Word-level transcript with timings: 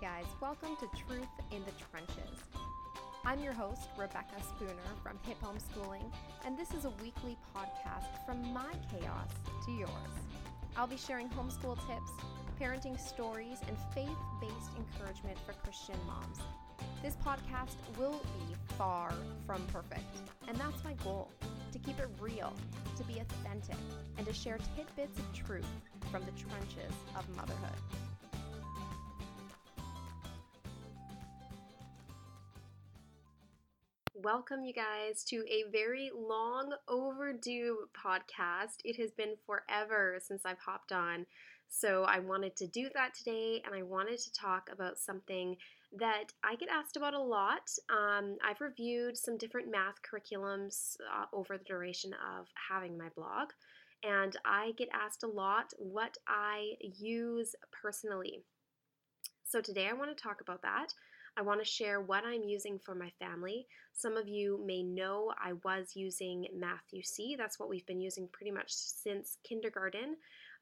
Hey 0.00 0.06
guys, 0.06 0.26
welcome 0.40 0.76
to 0.76 0.86
Truth 1.06 1.26
in 1.50 1.64
the 1.64 1.72
Trenches. 1.90 2.38
I'm 3.24 3.40
your 3.40 3.52
host, 3.52 3.88
Rebecca 3.98 4.36
Spooner 4.42 4.72
from 5.02 5.18
Hip 5.24 5.38
Homeschooling, 5.42 6.12
and 6.46 6.56
this 6.56 6.72
is 6.72 6.84
a 6.84 6.90
weekly 7.02 7.36
podcast 7.56 8.24
from 8.24 8.40
my 8.52 8.72
chaos 8.92 9.30
to 9.64 9.72
yours. 9.72 9.90
I'll 10.76 10.86
be 10.86 10.96
sharing 10.96 11.28
homeschool 11.30 11.76
tips, 11.88 12.12
parenting 12.60 13.00
stories, 13.00 13.58
and 13.66 13.76
faith 13.92 14.16
based 14.40 14.70
encouragement 14.76 15.36
for 15.44 15.54
Christian 15.64 15.96
moms. 16.06 16.38
This 17.02 17.16
podcast 17.16 17.74
will 17.98 18.20
be 18.38 18.54
far 18.76 19.12
from 19.46 19.64
perfect, 19.72 20.04
and 20.46 20.56
that's 20.58 20.84
my 20.84 20.92
goal 21.02 21.32
to 21.72 21.78
keep 21.80 21.98
it 21.98 22.08
real, 22.20 22.52
to 22.96 23.04
be 23.04 23.18
authentic, 23.18 23.78
and 24.16 24.26
to 24.26 24.32
share 24.32 24.58
tidbits 24.76 25.18
of 25.18 25.32
truth 25.32 25.66
from 26.12 26.22
the 26.24 26.32
trenches 26.32 26.92
of 27.16 27.28
motherhood. 27.36 28.07
Welcome, 34.30 34.62
you 34.62 34.74
guys, 34.74 35.24
to 35.28 35.42
a 35.48 35.70
very 35.72 36.10
long 36.14 36.74
overdue 36.86 37.88
podcast. 37.96 38.74
It 38.84 39.00
has 39.00 39.10
been 39.10 39.36
forever 39.46 40.18
since 40.20 40.44
I've 40.44 40.58
hopped 40.58 40.92
on. 40.92 41.24
So, 41.70 42.04
I 42.04 42.18
wanted 42.18 42.54
to 42.56 42.66
do 42.66 42.90
that 42.92 43.14
today, 43.14 43.62
and 43.64 43.74
I 43.74 43.82
wanted 43.82 44.18
to 44.18 44.32
talk 44.34 44.68
about 44.70 44.98
something 44.98 45.56
that 45.98 46.24
I 46.44 46.56
get 46.56 46.68
asked 46.68 46.98
about 46.98 47.14
a 47.14 47.18
lot. 47.18 47.70
Um, 47.88 48.36
I've 48.46 48.60
reviewed 48.60 49.16
some 49.16 49.38
different 49.38 49.70
math 49.70 49.94
curriculums 50.02 50.98
uh, 51.10 51.24
over 51.32 51.56
the 51.56 51.64
duration 51.64 52.12
of 52.12 52.48
having 52.68 52.98
my 52.98 53.08
blog, 53.16 53.48
and 54.02 54.36
I 54.44 54.72
get 54.76 54.90
asked 54.92 55.22
a 55.22 55.26
lot 55.26 55.72
what 55.78 56.18
I 56.28 56.72
use 56.82 57.54
personally. 57.72 58.42
So, 59.42 59.62
today 59.62 59.88
I 59.88 59.94
want 59.94 60.14
to 60.14 60.22
talk 60.22 60.42
about 60.42 60.60
that. 60.60 60.92
I 61.38 61.42
want 61.42 61.60
to 61.60 61.64
share 61.64 62.00
what 62.00 62.24
I'm 62.24 62.42
using 62.42 62.80
for 62.84 62.96
my 62.96 63.10
family. 63.20 63.66
Some 63.92 64.16
of 64.16 64.26
you 64.26 64.60
may 64.66 64.82
know 64.82 65.32
I 65.40 65.52
was 65.64 65.92
using 65.94 66.46
Math-U-See. 66.52 67.36
That's 67.38 67.60
what 67.60 67.68
we've 67.68 67.86
been 67.86 68.00
using 68.00 68.28
pretty 68.32 68.50
much 68.50 68.72
since 68.72 69.38
kindergarten, 69.48 70.16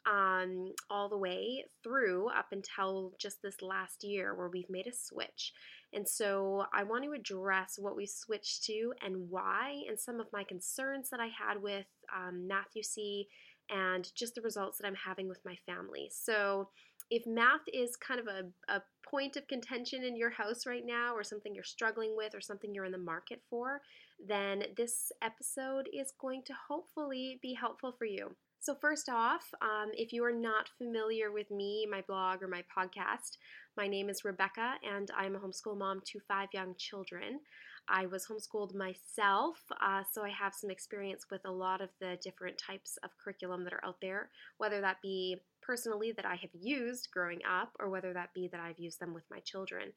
um, 0.05 0.72
all 0.91 1.08
the 1.08 1.16
way 1.16 1.64
through 1.83 2.28
up 2.28 2.48
until 2.52 3.14
just 3.18 3.41
this 3.42 3.62
last 3.62 4.05
year 4.05 4.34
where 4.34 4.48
we've 4.48 4.68
made 4.68 4.86
a 4.86 4.92
switch. 4.92 5.55
And 5.94 6.06
so 6.06 6.66
I 6.74 6.83
want 6.84 7.05
to 7.05 7.12
address 7.12 7.77
what 7.78 7.96
we 7.96 8.05
switched 8.05 8.64
to 8.64 8.92
and 9.02 9.30
why, 9.30 9.83
and 9.88 9.98
some 9.98 10.20
of 10.20 10.27
my 10.30 10.44
concerns 10.44 11.08
that 11.08 11.20
I 11.20 11.28
had 11.28 11.62
with 11.62 11.86
um, 12.14 12.46
Math-U-See 12.46 13.28
and 13.70 14.08
just 14.14 14.34
the 14.34 14.42
results 14.42 14.78
that 14.78 14.86
I'm 14.86 14.94
having 14.94 15.27
with 15.27 15.40
my 15.44 15.56
family. 15.64 16.11
So 16.12 16.68
if 17.10 17.26
math 17.26 17.62
is 17.72 17.96
kind 17.96 18.20
of 18.20 18.26
a, 18.26 18.72
a 18.72 18.82
point 19.08 19.36
of 19.36 19.46
contention 19.46 20.04
in 20.04 20.16
your 20.16 20.30
house 20.30 20.66
right 20.66 20.84
now, 20.84 21.14
or 21.14 21.22
something 21.22 21.54
you're 21.54 21.64
struggling 21.64 22.16
with, 22.16 22.34
or 22.34 22.40
something 22.40 22.74
you're 22.74 22.84
in 22.84 22.92
the 22.92 22.98
market 22.98 23.40
for, 23.48 23.80
then 24.26 24.64
this 24.76 25.12
episode 25.22 25.88
is 25.92 26.12
going 26.20 26.42
to 26.46 26.54
hopefully 26.68 27.38
be 27.42 27.54
helpful 27.54 27.94
for 27.98 28.06
you. 28.06 28.34
So, 28.58 28.74
first 28.74 29.08
off, 29.08 29.44
um, 29.62 29.90
if 29.92 30.12
you 30.12 30.24
are 30.24 30.32
not 30.32 30.70
familiar 30.77 31.30
with 31.30 31.50
me, 31.50 31.86
my 31.88 32.02
blog, 32.08 32.42
or 32.42 32.48
my 32.48 32.64
podcast, 32.77 33.36
my 33.77 33.86
name 33.86 34.08
is 34.08 34.24
Rebecca, 34.24 34.74
and 34.82 35.08
I'm 35.16 35.36
a 35.36 35.38
homeschool 35.38 35.78
mom 35.78 36.00
to 36.06 36.20
five 36.27 36.48
young 36.52 36.74
children. 36.77 37.40
I 37.88 38.06
was 38.06 38.27
homeschooled 38.27 38.74
myself, 38.74 39.58
uh, 39.80 40.02
so 40.10 40.24
I 40.24 40.30
have 40.30 40.54
some 40.54 40.70
experience 40.70 41.27
with 41.30 41.42
a 41.44 41.52
lot 41.52 41.80
of 41.80 41.90
the 42.00 42.18
different 42.20 42.58
types 42.58 42.98
of 43.04 43.10
curriculum 43.22 43.62
that 43.64 43.72
are 43.72 43.84
out 43.84 43.98
there, 44.02 44.30
whether 44.58 44.80
that 44.80 44.96
be 45.02 45.36
personally 45.67 46.12
that 46.12 46.27
I 46.27 46.36
have 46.36 46.50
used 46.53 47.09
growing 47.12 47.41
up 47.45 47.72
or 47.81 47.91
whether 47.91 48.12
that 48.12 48.34
be 48.34 48.48
that 48.53 48.61
I've 48.61 48.78
used 48.78 49.00
them 49.00 49.12
with 49.12 49.25
my 49.31 49.41
children. 49.41 49.92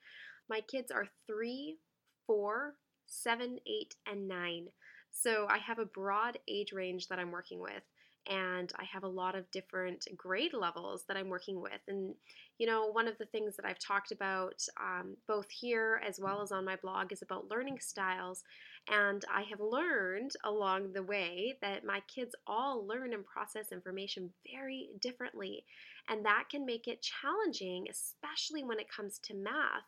My 0.50 0.62
kids 0.62 0.92
are 0.92 1.08
three, 1.28 1.78
four, 2.26 2.76
seven, 3.06 3.60
eight, 3.68 3.96
and 4.08 4.28
nine. 4.28 4.68
So 5.12 5.48
I 5.50 5.58
have 5.60 5.80
a 5.80 5.86
broad 5.86 6.38
age 6.48 6.72
range 6.74 7.08
that 7.08 7.20
I'm 7.20 7.32
working 7.32 7.60
with 7.60 7.84
and 8.28 8.72
I 8.78 8.84
have 8.84 9.04
a 9.04 9.08
lot 9.08 9.36
of 9.36 9.50
different 9.52 10.08
grade 10.16 10.54
levels 10.54 11.06
that 11.08 11.18
I'm 11.18 11.30
working 11.30 11.62
with. 11.62 11.82
And, 11.88 12.14
you 12.58 12.68
know, 12.68 12.88
one 12.92 13.08
of 13.08 13.18
the 13.18 13.26
things 13.26 13.56
that 13.56 13.66
I've 13.66 13.80
talked 13.80 14.12
about 14.12 14.62
um, 14.80 15.18
both 15.28 15.50
here 15.50 16.02
as 16.08 16.20
well 16.20 16.42
as 16.42 16.52
on 16.52 16.66
my 16.66 16.76
blog 16.76 17.12
is 17.12 17.22
about 17.22 17.50
learning 17.50 17.80
styles. 17.80 18.44
And 18.90 19.24
I 19.34 19.44
have 19.44 19.60
learned 19.60 20.32
along 20.44 20.94
the 20.94 21.04
way 21.04 21.58
that 21.62 21.86
my 21.86 22.02
kids 22.14 22.34
all 22.48 22.86
learn 22.86 23.14
and 23.14 23.24
process 23.26 23.72
information 23.72 24.32
very 24.52 24.90
differently. 25.00 25.64
And 26.08 26.26
that 26.26 26.46
can 26.50 26.66
make 26.66 26.88
it 26.88 27.04
challenging, 27.04 27.86
especially 27.90 28.64
when 28.64 28.80
it 28.80 28.92
comes 28.92 29.20
to 29.20 29.36
math, 29.36 29.86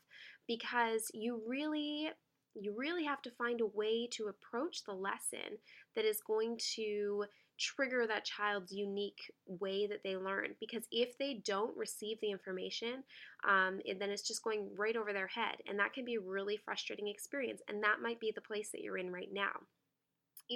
because 0.47 1.09
you 1.13 1.41
really 1.47 2.11
you 2.53 2.75
really 2.77 3.05
have 3.05 3.21
to 3.21 3.31
find 3.31 3.61
a 3.61 3.65
way 3.65 4.07
to 4.11 4.27
approach 4.27 4.83
the 4.83 4.93
lesson 4.93 5.57
that 5.95 6.03
is 6.03 6.19
going 6.27 6.59
to 6.75 7.23
trigger 7.61 8.05
that 8.07 8.25
child's 8.25 8.71
unique 8.71 9.31
way 9.45 9.87
that 9.87 10.01
they 10.03 10.17
learn. 10.17 10.55
Because 10.59 10.83
if 10.91 11.17
they 11.17 11.41
don't 11.45 11.77
receive 11.77 12.17
the 12.21 12.31
information, 12.31 13.03
um, 13.47 13.79
then 13.99 14.09
it's 14.09 14.27
just 14.27 14.43
going 14.43 14.69
right 14.75 14.95
over 14.95 15.13
their 15.13 15.27
head. 15.27 15.55
And 15.67 15.77
that 15.79 15.93
can 15.93 16.05
be 16.05 16.15
a 16.15 16.21
really 16.21 16.57
frustrating 16.57 17.07
experience. 17.07 17.61
And 17.67 17.83
that 17.83 18.01
might 18.01 18.19
be 18.19 18.31
the 18.33 18.41
place 18.41 18.69
that 18.71 18.81
you're 18.81 18.97
in 18.97 19.11
right 19.11 19.29
now 19.31 19.51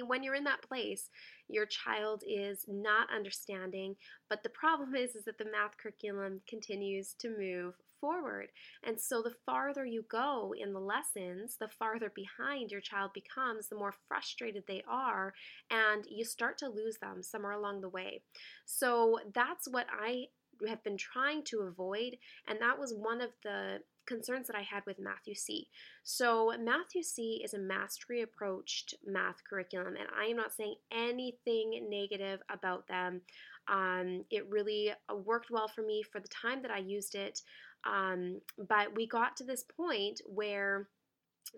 when 0.02 0.22
you're 0.22 0.34
in 0.34 0.44
that 0.44 0.62
place, 0.62 1.10
your 1.48 1.66
child 1.66 2.22
is 2.26 2.64
not 2.68 3.08
understanding, 3.14 3.96
but 4.28 4.42
the 4.42 4.48
problem 4.50 4.94
is 4.94 5.14
is 5.14 5.24
that 5.24 5.38
the 5.38 5.44
math 5.44 5.76
curriculum 5.78 6.40
continues 6.48 7.14
to 7.20 7.36
move 7.36 7.74
forward. 8.00 8.48
And 8.82 9.00
so 9.00 9.22
the 9.22 9.34
farther 9.44 9.84
you 9.84 10.04
go 10.10 10.54
in 10.58 10.72
the 10.72 10.80
lessons, 10.80 11.56
the 11.58 11.68
farther 11.68 12.12
behind 12.14 12.70
your 12.70 12.80
child 12.80 13.12
becomes, 13.14 13.68
the 13.68 13.76
more 13.76 13.94
frustrated 14.08 14.64
they 14.66 14.82
are, 14.88 15.34
and 15.70 16.04
you 16.08 16.24
start 16.24 16.58
to 16.58 16.68
lose 16.68 16.98
them 16.98 17.22
somewhere 17.22 17.52
along 17.52 17.80
the 17.80 17.88
way. 17.88 18.22
So 18.64 19.18
that's 19.34 19.68
what 19.68 19.86
I 19.90 20.26
have 20.66 20.82
been 20.82 20.96
trying 20.96 21.44
to 21.44 21.60
avoid, 21.60 22.16
and 22.48 22.60
that 22.60 22.78
was 22.78 22.94
one 22.94 23.20
of 23.20 23.30
the 23.42 23.80
concerns 24.06 24.46
that 24.46 24.56
I 24.56 24.62
had 24.62 24.84
with 24.86 24.98
Math-U-See. 24.98 25.68
So, 26.02 26.52
Math-U-See 26.58 27.42
is 27.44 27.54
a 27.54 27.58
mastery 27.58 28.22
approached 28.22 28.94
math 29.04 29.42
curriculum, 29.48 29.96
and 29.96 30.08
I 30.18 30.26
am 30.26 30.36
not 30.36 30.54
saying 30.54 30.76
anything 30.92 31.88
negative 31.90 32.40
about 32.48 32.86
them. 32.86 33.22
Um, 33.68 34.24
it 34.30 34.48
really 34.48 34.92
worked 35.12 35.50
well 35.50 35.68
for 35.68 35.82
me 35.82 36.02
for 36.02 36.20
the 36.20 36.28
time 36.28 36.62
that 36.62 36.70
I 36.70 36.78
used 36.78 37.16
it. 37.16 37.42
Um, 37.84 38.40
but 38.56 38.94
we 38.94 39.06
got 39.06 39.36
to 39.36 39.44
this 39.44 39.64
point 39.64 40.20
where 40.26 40.88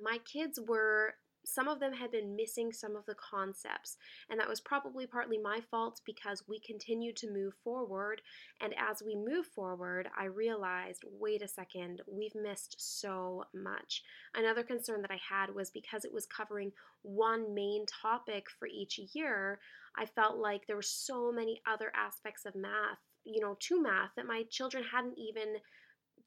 my 0.02 0.18
kids 0.30 0.58
were 0.66 1.14
some 1.44 1.68
of 1.68 1.80
them 1.80 1.94
had 1.94 2.10
been 2.10 2.36
missing 2.36 2.72
some 2.72 2.94
of 2.94 3.06
the 3.06 3.14
concepts, 3.14 3.96
and 4.28 4.38
that 4.38 4.48
was 4.48 4.60
probably 4.60 5.06
partly 5.06 5.38
my 5.38 5.60
fault 5.70 6.00
because 6.04 6.42
we 6.46 6.60
continued 6.60 7.16
to 7.16 7.30
move 7.30 7.54
forward. 7.64 8.20
And 8.60 8.74
as 8.78 9.02
we 9.02 9.16
move 9.16 9.46
forward, 9.46 10.08
I 10.18 10.24
realized 10.24 11.04
wait 11.10 11.42
a 11.42 11.48
second, 11.48 12.02
we've 12.06 12.34
missed 12.34 12.76
so 12.78 13.44
much. 13.54 14.02
Another 14.34 14.62
concern 14.62 15.00
that 15.02 15.10
I 15.10 15.20
had 15.28 15.54
was 15.54 15.70
because 15.70 16.04
it 16.04 16.12
was 16.12 16.26
covering 16.26 16.72
one 17.02 17.54
main 17.54 17.86
topic 17.86 18.46
for 18.58 18.68
each 18.68 19.00
year, 19.14 19.58
I 19.96 20.06
felt 20.06 20.36
like 20.36 20.66
there 20.66 20.76
were 20.76 20.82
so 20.82 21.32
many 21.32 21.62
other 21.66 21.90
aspects 21.94 22.44
of 22.44 22.54
math, 22.54 22.98
you 23.24 23.40
know, 23.40 23.56
to 23.60 23.82
math 23.82 24.10
that 24.16 24.26
my 24.26 24.44
children 24.50 24.84
hadn't 24.92 25.18
even 25.18 25.56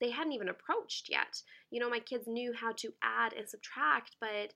they 0.01 0.09
hadn't 0.09 0.33
even 0.33 0.49
approached 0.49 1.07
yet. 1.09 1.41
You 1.69 1.79
know, 1.79 1.89
my 1.89 1.99
kids 1.99 2.25
knew 2.27 2.51
how 2.53 2.73
to 2.73 2.93
add 3.01 3.33
and 3.33 3.47
subtract, 3.47 4.17
but 4.19 4.53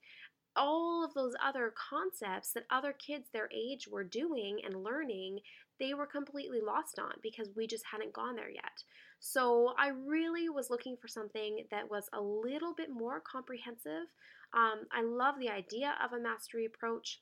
all 0.56 1.04
of 1.04 1.14
those 1.14 1.34
other 1.42 1.72
concepts 1.90 2.52
that 2.52 2.64
other 2.70 2.92
kids 2.92 3.28
their 3.32 3.48
age 3.54 3.86
were 3.90 4.04
doing 4.04 4.60
and 4.64 4.82
learning, 4.82 5.38
they 5.78 5.94
were 5.94 6.06
completely 6.06 6.60
lost 6.60 6.98
on 6.98 7.12
because 7.22 7.48
we 7.56 7.66
just 7.66 7.84
hadn't 7.90 8.12
gone 8.12 8.36
there 8.36 8.50
yet. 8.50 8.82
So 9.20 9.74
I 9.78 9.88
really 9.88 10.48
was 10.48 10.70
looking 10.70 10.96
for 11.00 11.08
something 11.08 11.64
that 11.70 11.90
was 11.90 12.08
a 12.12 12.20
little 12.20 12.74
bit 12.74 12.90
more 12.90 13.20
comprehensive. 13.20 14.08
Um, 14.54 14.86
I 14.92 15.02
love 15.02 15.36
the 15.38 15.50
idea 15.50 15.94
of 16.04 16.12
a 16.12 16.22
mastery 16.22 16.64
approach, 16.64 17.20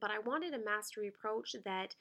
but 0.00 0.10
I 0.10 0.18
wanted 0.18 0.54
a 0.54 0.64
mastery 0.64 1.08
approach 1.08 1.54
that 1.64 1.94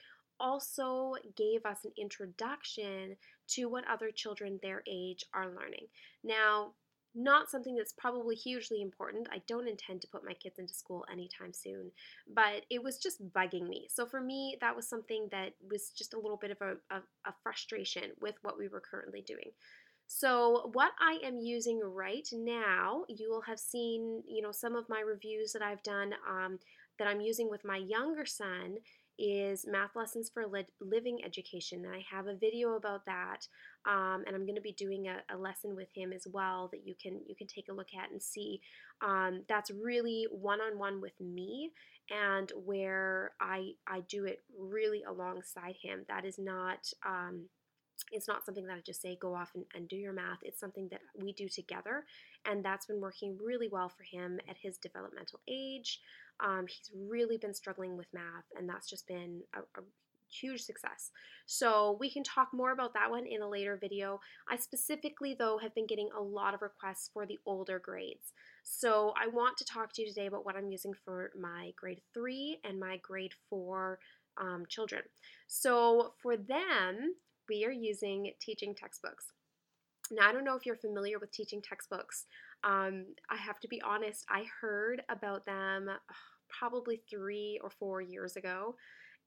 also 0.44 1.14
gave 1.38 1.66
us 1.66 1.86
an 1.86 1.92
introduction 1.98 3.16
to 3.48 3.66
what 3.66 3.88
other 3.90 4.12
children 4.12 4.60
their 4.62 4.84
age 4.88 5.24
are 5.34 5.48
learning. 5.48 5.88
Now, 6.24 6.74
not 7.16 7.50
something 7.50 7.76
that's 7.76 7.94
probably 7.94 8.36
hugely 8.36 8.82
important. 8.82 9.28
I 9.32 9.42
don't 9.48 9.68
intend 9.68 10.02
to 10.02 10.08
put 10.08 10.26
my 10.26 10.34
kids 10.34 10.58
into 10.58 10.74
school 10.74 11.06
anytime 11.12 11.54
soon, 11.54 11.92
but 12.34 12.66
it 12.72 12.84
was 12.84 12.98
just 12.98 13.32
bugging 13.32 13.70
me. 13.70 13.88
So 13.90 14.06
for 14.06 14.20
me, 14.20 14.58
that 14.62 14.76
was 14.76 14.90
something 14.90 15.28
that 15.32 15.54
was 15.70 15.92
just 15.96 16.16
a 16.16 16.20
little 16.20 16.38
bit 16.38 16.52
of 16.52 16.58
a, 16.62 16.96
a, 16.96 17.00
a 17.26 17.34
frustration 17.44 18.12
with 18.20 18.36
what 18.42 18.58
we 18.58 18.68
were 18.68 18.82
currently 18.82 19.22
doing. 19.22 19.52
So 20.08 20.72
what 20.74 20.92
I 21.00 21.20
am 21.24 21.38
using 21.38 21.80
right 21.84 22.28
now, 22.34 23.06
you 23.08 23.30
will 23.30 23.42
have 23.42 23.60
seen, 23.60 24.24
you 24.28 24.42
know, 24.42 24.52
some 24.52 24.76
of 24.76 24.90
my 24.90 25.02
reviews 25.02 25.54
that 25.54 25.62
I've 25.62 25.84
done 25.84 26.14
um, 26.28 26.60
that 27.00 27.08
I'm 27.08 27.22
using 27.22 27.50
with 27.50 27.64
my 27.64 27.78
younger 27.78 28.26
son 28.26 28.78
is 29.18 29.66
math 29.68 29.96
lessons 29.96 30.30
for 30.34 30.48
li- 30.48 30.66
living 30.82 31.20
education. 31.24 31.86
And 31.86 31.94
I 31.94 32.04
have 32.10 32.28
a 32.28 32.36
video 32.36 32.76
about 32.76 33.06
that, 33.06 33.48
um, 33.86 34.24
and 34.26 34.36
I'm 34.36 34.46
going 34.46 34.56
to 34.56 34.62
be 34.62 34.72
doing 34.72 35.08
a, 35.08 35.22
a, 35.34 35.38
lesson 35.38 35.76
with 35.76 35.90
him 35.94 36.14
as 36.14 36.28
well 36.32 36.70
that 36.72 36.86
you 36.86 36.96
can 37.02 37.22
you 37.28 37.36
can 37.36 37.48
take 37.48 37.70
a 37.70 37.74
look 37.74 37.90
at 37.98 38.12
and 38.12 38.22
see. 38.22 38.62
Um, 39.02 39.44
that's 39.48 39.72
really 39.72 40.28
one 40.32 40.62
on 40.62 40.78
one 40.78 41.02
with 41.02 41.20
me, 41.20 41.72
and 42.10 42.52
where 42.66 43.32
I 43.40 43.72
I 43.88 44.02
do 44.02 44.26
it 44.26 44.40
really 44.58 45.04
alongside 45.04 45.76
him. 45.82 46.06
That 46.08 46.26
is 46.26 46.40
not. 46.40 46.92
Um, 47.06 47.50
it's 48.12 48.28
not 48.28 48.46
something 48.46 48.66
that 48.66 48.74
I 48.74 48.82
just 48.86 49.02
say 49.02 49.18
go 49.20 49.36
off 49.36 49.52
and, 49.56 49.66
and 49.74 49.88
do 49.88 49.96
your 49.96 50.14
math. 50.14 50.40
It's 50.42 50.60
something 50.60 50.88
that 50.90 51.02
we 51.16 51.34
do 51.34 51.48
together, 51.48 52.06
and 52.46 52.64
that's 52.64 52.86
been 52.86 53.02
working 53.02 53.38
really 53.44 53.70
well 53.72 53.90
for 53.90 54.04
him 54.04 54.40
at 54.50 54.58
his 54.62 54.78
developmental 54.78 55.40
age. 55.48 56.00
Um, 56.40 56.66
he's 56.68 56.92
really 56.96 57.38
been 57.38 57.54
struggling 57.54 57.98
with 57.98 58.08
math, 58.14 58.46
and 58.58 58.68
that's 58.68 58.90
just 58.90 59.08
been 59.08 59.42
a, 59.56 59.60
a 59.60 59.84
huge 60.34 60.62
success. 60.62 61.12
So 61.46 61.98
we 62.00 62.10
can 62.10 62.24
talk 62.24 62.50
more 62.54 62.72
about 62.72 62.94
that 62.94 63.10
one 63.10 63.26
in 63.26 63.42
a 63.42 63.50
later 63.50 63.78
video. 63.80 64.20
I 64.50 64.58
specifically, 64.58 65.36
though, 65.38 65.60
have 65.60 65.76
been 65.76 65.88
getting 65.88 66.10
a 66.18 66.22
lot 66.22 66.54
of 66.54 66.62
requests 66.62 67.10
for 67.14 67.26
the 67.26 67.40
older 67.46 67.80
grades. 67.80 68.34
So 68.64 69.14
I 69.22 69.28
want 69.28 69.58
to 69.58 69.66
talk 69.66 69.94
to 69.94 70.02
you 70.02 70.08
today 70.08 70.28
about 70.28 70.46
what 70.46 70.56
I'm 70.56 70.70
using 70.70 70.94
for 71.06 71.32
my 71.40 71.74
grade 71.76 72.02
3 72.14 72.60
and 72.64 72.80
my 72.80 72.98
grade 72.98 73.34
4 73.50 74.00
um, 74.38 74.64
children. 74.68 75.04
So 75.48 76.14
for 76.22 76.38
them, 76.38 77.16
we 77.50 77.66
are 77.66 77.72
using 77.72 78.32
teaching 78.40 78.76
textbooks. 78.76 79.32
Now, 80.12 80.28
I 80.28 80.32
don't 80.32 80.44
know 80.44 80.56
if 80.56 80.66
you're 80.66 80.76
familiar 80.76 81.18
with 81.20 81.32
teaching 81.32 81.62
textbooks. 81.62 82.26
Um, 82.64 83.06
I 83.30 83.38
have 83.38 83.60
to 83.62 83.68
be 83.68 83.82
honest, 83.82 84.26
I 84.30 84.46
heard 84.62 85.02
about 85.10 85.46
them 85.46 85.90
probably 86.50 87.02
three 87.10 87.60
or 87.64 87.70
four 87.70 88.02
years 88.02 88.36
ago. 88.36 88.76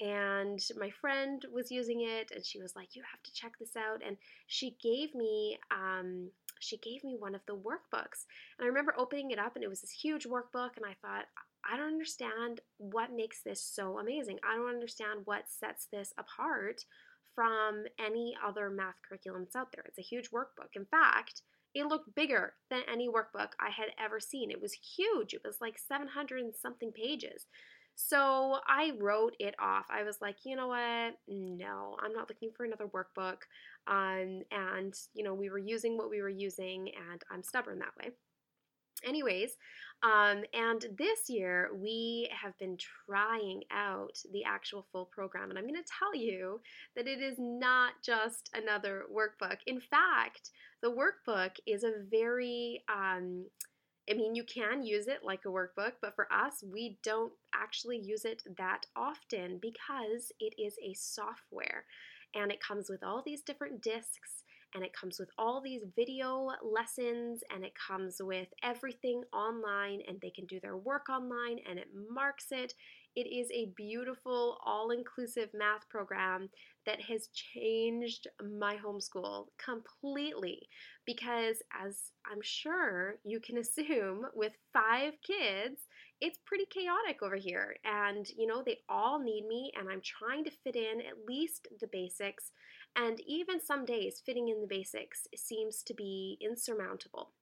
And 0.00 0.60
my 0.78 0.90
friend 0.90 1.42
was 1.50 1.70
using 1.70 2.02
it, 2.02 2.30
and 2.34 2.44
she 2.44 2.60
was 2.60 2.76
like, 2.76 2.94
"You 2.94 3.02
have 3.10 3.22
to 3.22 3.32
check 3.32 3.52
this 3.58 3.76
out." 3.76 4.02
And 4.06 4.18
she 4.46 4.76
gave 4.82 5.14
me, 5.14 5.58
um, 5.70 6.30
she 6.60 6.76
gave 6.76 7.02
me 7.02 7.16
one 7.18 7.34
of 7.34 7.40
the 7.46 7.56
workbooks. 7.56 8.26
And 8.58 8.64
I 8.64 8.66
remember 8.66 8.94
opening 8.98 9.30
it 9.30 9.38
up, 9.38 9.54
and 9.54 9.64
it 9.64 9.68
was 9.68 9.80
this 9.80 9.90
huge 9.90 10.26
workbook. 10.26 10.76
And 10.76 10.84
I 10.84 10.94
thought, 11.00 11.24
I 11.64 11.78
don't 11.78 11.86
understand 11.86 12.60
what 12.76 13.10
makes 13.10 13.40
this 13.42 13.62
so 13.62 13.98
amazing. 13.98 14.38
I 14.44 14.56
don't 14.56 14.68
understand 14.68 15.22
what 15.24 15.48
sets 15.48 15.86
this 15.86 16.12
apart 16.18 16.84
from 17.36 17.84
any 18.04 18.34
other 18.44 18.70
math 18.70 18.96
curriculum 19.08 19.44
that's 19.44 19.54
out 19.54 19.68
there. 19.72 19.84
It's 19.86 19.98
a 19.98 20.02
huge 20.02 20.30
workbook. 20.30 20.74
In 20.74 20.86
fact, 20.86 21.42
it 21.74 21.86
looked 21.86 22.14
bigger 22.14 22.54
than 22.70 22.80
any 22.90 23.08
workbook 23.08 23.50
I 23.60 23.70
had 23.70 23.90
ever 24.02 24.18
seen. 24.18 24.50
It 24.50 24.60
was 24.60 24.72
huge. 24.72 25.34
It 25.34 25.42
was 25.44 25.58
like 25.60 25.78
700 25.78 26.40
and 26.40 26.54
something 26.54 26.90
pages. 26.90 27.46
So 27.94 28.58
I 28.66 28.92
wrote 28.98 29.36
it 29.38 29.54
off. 29.58 29.86
I 29.90 30.02
was 30.02 30.18
like, 30.20 30.36
you 30.44 30.56
know 30.56 30.68
what? 30.68 31.14
No, 31.28 31.96
I'm 32.02 32.12
not 32.12 32.28
looking 32.28 32.50
for 32.56 32.64
another 32.64 32.86
workbook. 32.86 33.38
Um, 33.86 34.42
and, 34.50 34.94
you 35.14 35.22
know, 35.22 35.34
we 35.34 35.48
were 35.48 35.58
using 35.58 35.96
what 35.96 36.10
we 36.10 36.20
were 36.20 36.28
using, 36.28 36.90
and 37.10 37.22
I'm 37.30 37.42
stubborn 37.42 37.78
that 37.78 37.96
way. 38.02 38.10
Anyways, 39.04 39.50
um, 40.02 40.44
and 40.52 40.84
this 40.98 41.28
year 41.28 41.70
we 41.74 42.30
have 42.42 42.56
been 42.58 42.76
trying 43.06 43.62
out 43.70 44.18
the 44.32 44.44
actual 44.44 44.86
full 44.92 45.06
program, 45.06 45.50
and 45.50 45.58
I'm 45.58 45.66
going 45.66 45.82
to 45.82 45.92
tell 45.98 46.14
you 46.14 46.60
that 46.96 47.08
it 47.08 47.20
is 47.20 47.36
not 47.38 47.94
just 48.04 48.50
another 48.54 49.04
workbook. 49.12 49.58
In 49.66 49.80
fact, 49.80 50.50
the 50.82 50.90
workbook 50.90 51.52
is 51.66 51.84
a 51.84 51.92
very 52.10 52.82
um, 52.88 53.46
I 54.08 54.14
mean, 54.14 54.36
you 54.36 54.44
can 54.44 54.84
use 54.84 55.08
it 55.08 55.24
like 55.24 55.40
a 55.46 55.48
workbook, 55.48 55.94
but 56.00 56.14
for 56.14 56.28
us, 56.32 56.62
we 56.62 56.98
don't 57.02 57.32
actually 57.52 57.98
use 57.98 58.24
it 58.24 58.42
that 58.56 58.86
often 58.94 59.58
because 59.60 60.30
it 60.38 60.54
is 60.56 60.76
a 60.80 60.94
software 60.94 61.84
and 62.34 62.52
it 62.52 62.62
comes 62.62 62.88
with 62.88 63.02
all 63.02 63.22
these 63.24 63.42
different 63.42 63.82
discs 63.82 64.44
and 64.76 64.84
it 64.84 64.92
comes 64.92 65.18
with 65.18 65.30
all 65.38 65.62
these 65.62 65.80
video 65.96 66.50
lessons 66.62 67.42
and 67.52 67.64
it 67.64 67.72
comes 67.74 68.18
with 68.20 68.48
everything 68.62 69.22
online 69.32 70.02
and 70.06 70.18
they 70.20 70.28
can 70.28 70.44
do 70.44 70.60
their 70.60 70.76
work 70.76 71.08
online 71.08 71.56
and 71.68 71.78
it 71.78 71.88
marks 72.10 72.48
it. 72.50 72.74
It 73.16 73.26
is 73.26 73.48
a 73.50 73.72
beautiful, 73.74 74.58
all 74.66 74.90
inclusive 74.90 75.48
math 75.54 75.88
program 75.88 76.50
that 76.84 77.00
has 77.00 77.28
changed 77.28 78.26
my 78.58 78.76
homeschool 78.76 79.46
completely 79.56 80.68
because, 81.06 81.56
as 81.82 82.10
I'm 82.30 82.42
sure 82.42 83.14
you 83.24 83.40
can 83.40 83.56
assume, 83.58 84.26
with 84.34 84.52
five 84.74 85.14
kids, 85.26 85.80
it's 86.20 86.38
pretty 86.44 86.66
chaotic 86.66 87.22
over 87.22 87.36
here. 87.36 87.76
And, 87.86 88.26
you 88.36 88.46
know, 88.46 88.62
they 88.64 88.80
all 88.90 89.18
need 89.18 89.46
me, 89.46 89.72
and 89.78 89.88
I'm 89.88 90.02
trying 90.02 90.44
to 90.44 90.50
fit 90.62 90.76
in 90.76 91.00
at 91.00 91.26
least 91.26 91.68
the 91.80 91.88
basics. 91.90 92.50
And 92.96 93.20
even 93.26 93.60
some 93.60 93.84
days, 93.84 94.22
fitting 94.24 94.48
in 94.48 94.62
the 94.62 94.66
basics 94.66 95.28
seems 95.36 95.82
to 95.82 95.94
be 95.94 96.38
insurmountable. 96.40 97.32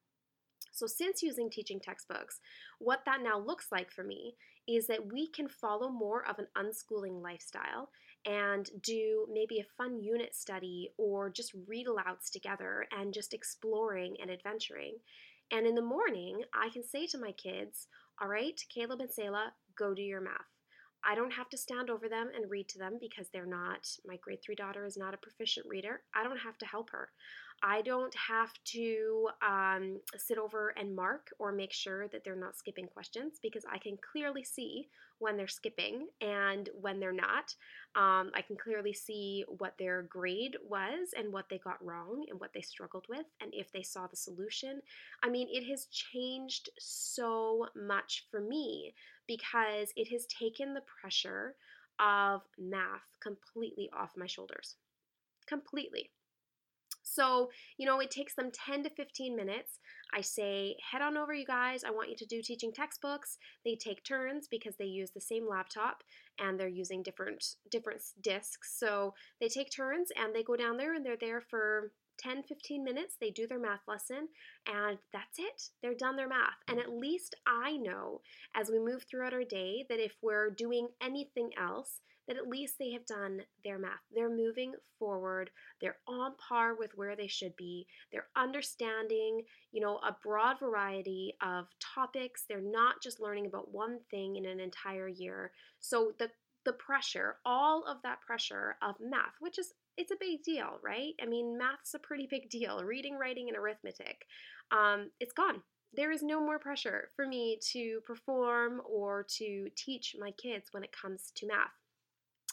So, 0.73 0.89
since 0.89 1.23
using 1.23 1.49
teaching 1.49 1.79
textbooks, 1.79 2.41
what 2.81 3.05
that 3.07 3.23
now 3.23 3.39
looks 3.39 3.69
like 3.71 3.93
for 3.93 4.03
me 4.03 4.35
is 4.67 4.89
that 4.89 5.13
we 5.13 5.29
can 5.29 5.47
follow 5.49 5.89
more 5.89 6.29
of 6.29 6.41
an 6.41 6.49
unschooling 6.59 7.23
lifestyle 7.23 7.91
and 8.27 8.69
do 8.83 9.29
maybe 9.33 9.61
a 9.61 9.77
fun 9.77 10.03
unit 10.03 10.35
study 10.35 10.91
or 10.99 11.31
just 11.31 11.55
read 11.69 11.87
alouds 11.87 12.31
together 12.33 12.87
and 12.91 13.15
just 13.15 13.35
exploring 13.35 14.17
and 14.21 14.31
adventuring. 14.31 14.97
And 15.53 15.67
in 15.67 15.77
the 15.77 15.83
morning, 15.83 16.43
I 16.53 16.71
can 16.71 16.83
say 16.83 17.07
to 17.09 17.19
my 17.19 17.31
kids, 17.33 17.87
All 18.21 18.29
right, 18.29 18.61
Caleb 18.75 19.01
and 19.01 19.11
Selah, 19.11 19.53
go 19.77 19.95
do 19.95 20.03
your 20.03 20.21
math. 20.21 20.54
I 21.07 21.15
don't 21.15 21.33
have 21.33 21.49
to 21.51 21.59
stand 21.59 21.91
over 21.91 22.09
them 22.09 22.31
and 22.35 22.51
read 22.51 22.69
to 22.71 22.79
them 22.79 22.99
because 23.01 23.29
they're 23.29 23.47
not, 23.47 23.87
my 24.07 24.17
grade 24.17 24.41
three 24.43 24.55
daughter 24.55 24.85
is 24.85 24.97
not 24.97 25.15
a 25.15 25.19
proficient 25.19 25.67
reader. 25.69 26.01
I 26.15 26.25
don't 26.25 26.39
have 26.39 26.59
to 26.59 26.67
help 26.67 26.91
her. 26.91 27.11
I 27.63 27.83
don't 27.83 28.15
have 28.15 28.53
to 28.73 29.29
um, 29.47 30.01
sit 30.17 30.39
over 30.39 30.75
and 30.77 30.95
mark 30.95 31.33
or 31.39 31.53
make 31.53 31.73
sure 31.73 32.09
that 32.09 32.25
they're 32.25 32.37
not 32.37 32.57
skipping 32.57 32.87
questions 32.87 33.39
because 33.43 33.65
I 33.71 33.79
can 33.79 33.97
clearly 34.13 34.45
see 34.45 34.89
when 35.19 35.37
they're 35.37 35.49
skipping 35.49 36.09
and 36.21 36.69
when 36.81 37.01
they're 37.01 37.13
not. 37.13 37.55
Um, 37.97 38.31
I 38.35 38.43
can 38.47 38.57
clearly 38.57 38.93
see 38.93 39.45
what 39.49 39.79
their 39.79 40.03
grade 40.03 40.57
was 40.69 41.15
and 41.17 41.33
what 41.33 41.49
they 41.49 41.59
got 41.59 41.85
wrong 41.85 42.27
and 42.29 42.39
what 42.39 42.53
they 42.53 42.61
struggled 42.61 43.07
with 43.09 43.27
and 43.41 43.53
if 43.55 43.73
they 43.73 43.83
saw 43.83 44.07
the 44.07 44.17
solution. 44.17 44.83
I 45.23 45.31
mean, 45.31 45.49
it 45.51 45.65
has 45.71 45.87
changed 45.87 46.69
so 46.79 47.69
much 47.75 48.27
for 48.31 48.41
me 48.41 48.95
because 49.27 49.89
it 49.97 50.09
has 50.09 50.27
taken 50.27 50.75
the 50.75 50.83
pressure 51.01 51.55
of 51.99 52.43
math 52.59 53.09
completely 53.23 53.89
off 53.97 54.11
my 54.17 54.27
shoulders. 54.27 54.75
Completely. 55.47 56.11
So, 57.05 57.51
you 57.79 57.87
know, 57.87 58.01
it 58.01 58.11
takes 58.11 58.35
them 58.35 58.51
10 58.51 58.83
to 58.85 58.91
15 58.91 59.37
minutes. 59.37 59.79
I 60.13 60.21
say, 60.21 60.77
head 60.91 61.03
on 61.03 61.17
over, 61.17 61.33
you 61.33 61.47
guys. 61.47 61.85
I 61.85 61.91
want 61.91 62.09
you 62.09 62.17
to 62.17 62.27
do 62.27 62.43
teaching 62.43 62.73
textbooks. 62.73 63.39
They 63.65 63.77
take 63.77 64.03
turns 64.05 64.49
because 64.51 64.75
they 64.77 64.87
use 64.87 65.11
the 65.11 65.21
same 65.21 65.49
laptop 65.49 66.03
and 66.39 66.59
they're 66.59 66.69
using 66.69 67.03
different 67.03 67.45
different 67.71 68.03
discs. 68.21 68.79
So 68.79 69.15
they 69.41 69.49
take 69.49 69.71
turns 69.71 70.09
and 70.17 70.35
they 70.35 70.43
go 70.43 70.57
down 70.57 70.77
there 70.77 70.95
and 70.95 71.05
they're 71.05 71.17
there 71.21 71.41
for 71.41 71.93
10 72.19 72.45
15 72.45 72.85
minutes 72.85 73.17
they 73.21 73.31
do 73.31 73.47
their 73.47 73.59
math 73.59 73.81
lesson 73.89 74.29
and 74.69 74.99
that's 75.13 75.39
it 75.39 75.71
they're 75.83 75.95
done 75.95 76.15
their 76.15 76.29
math 76.29 76.63
and 76.69 76.79
at 76.79 76.91
least 76.91 77.35
i 77.45 77.77
know 77.77 78.21
as 78.55 78.71
we 78.71 78.79
move 78.79 79.03
throughout 79.03 79.35
our 79.35 79.43
day 79.43 79.85
that 79.89 79.99
if 79.99 80.13
we're 80.23 80.49
doing 80.49 80.87
anything 81.03 81.51
else 81.61 82.01
that 82.27 82.37
at 82.37 82.49
least 82.49 82.75
they 82.79 82.93
have 82.93 83.07
done 83.07 83.43
their 83.65 83.79
math. 83.79 84.01
They're 84.15 84.35
moving 84.35 84.75
forward. 84.99 85.51
They're 85.81 85.99
on 86.07 86.33
par 86.37 86.75
with 86.75 86.91
where 86.97 87.17
they 87.17 87.27
should 87.27 87.55
be. 87.57 87.87
They're 88.13 88.29
understanding, 88.37 89.43
you 89.73 89.81
know, 89.81 89.99
a 89.99 90.17
broad 90.23 90.59
variety 90.59 91.35
of 91.43 91.67
topics. 91.81 92.45
They're 92.49 92.61
not 92.61 93.03
just 93.03 93.21
learning 93.21 93.47
about 93.47 93.73
one 93.73 93.99
thing 94.11 94.37
in 94.37 94.47
an 94.47 94.61
entire 94.61 95.09
year. 95.09 95.53
So 95.81 96.13
the 96.19 96.31
the 96.65 96.73
pressure, 96.73 97.37
all 97.45 97.85
of 97.87 97.99
that 98.03 98.23
pressure 98.23 98.77
of 98.81 98.95
math, 98.99 99.35
which 99.39 99.59
is 99.59 99.75
it's 99.99 100.13
a 100.13 100.17
big 100.19 100.43
deal, 100.43 100.79
right? 100.83 101.13
I 101.23 101.27
mean, 101.27 101.59
math's 101.59 101.93
a 101.93 101.99
pretty 101.99 102.27
big 102.29 102.49
deal. 102.49 102.83
Reading, 102.83 103.19
writing, 103.19 103.49
and 103.49 103.57
arithmetic. 103.57 104.25
Um, 104.73 105.11
it's 105.21 105.35
gone 105.35 105.63
there 105.97 106.11
is 106.11 106.23
no 106.23 106.41
more 106.41 106.59
pressure 106.59 107.11
for 107.15 107.27
me 107.27 107.59
to 107.73 108.01
perform 108.07 108.81
or 108.89 109.25
to 109.37 109.69
teach 109.77 110.17
my 110.19 110.31
kids 110.33 110.69
when 110.73 110.83
it 110.83 110.91
comes 110.93 111.31
to 111.37 111.47
math 111.47 111.71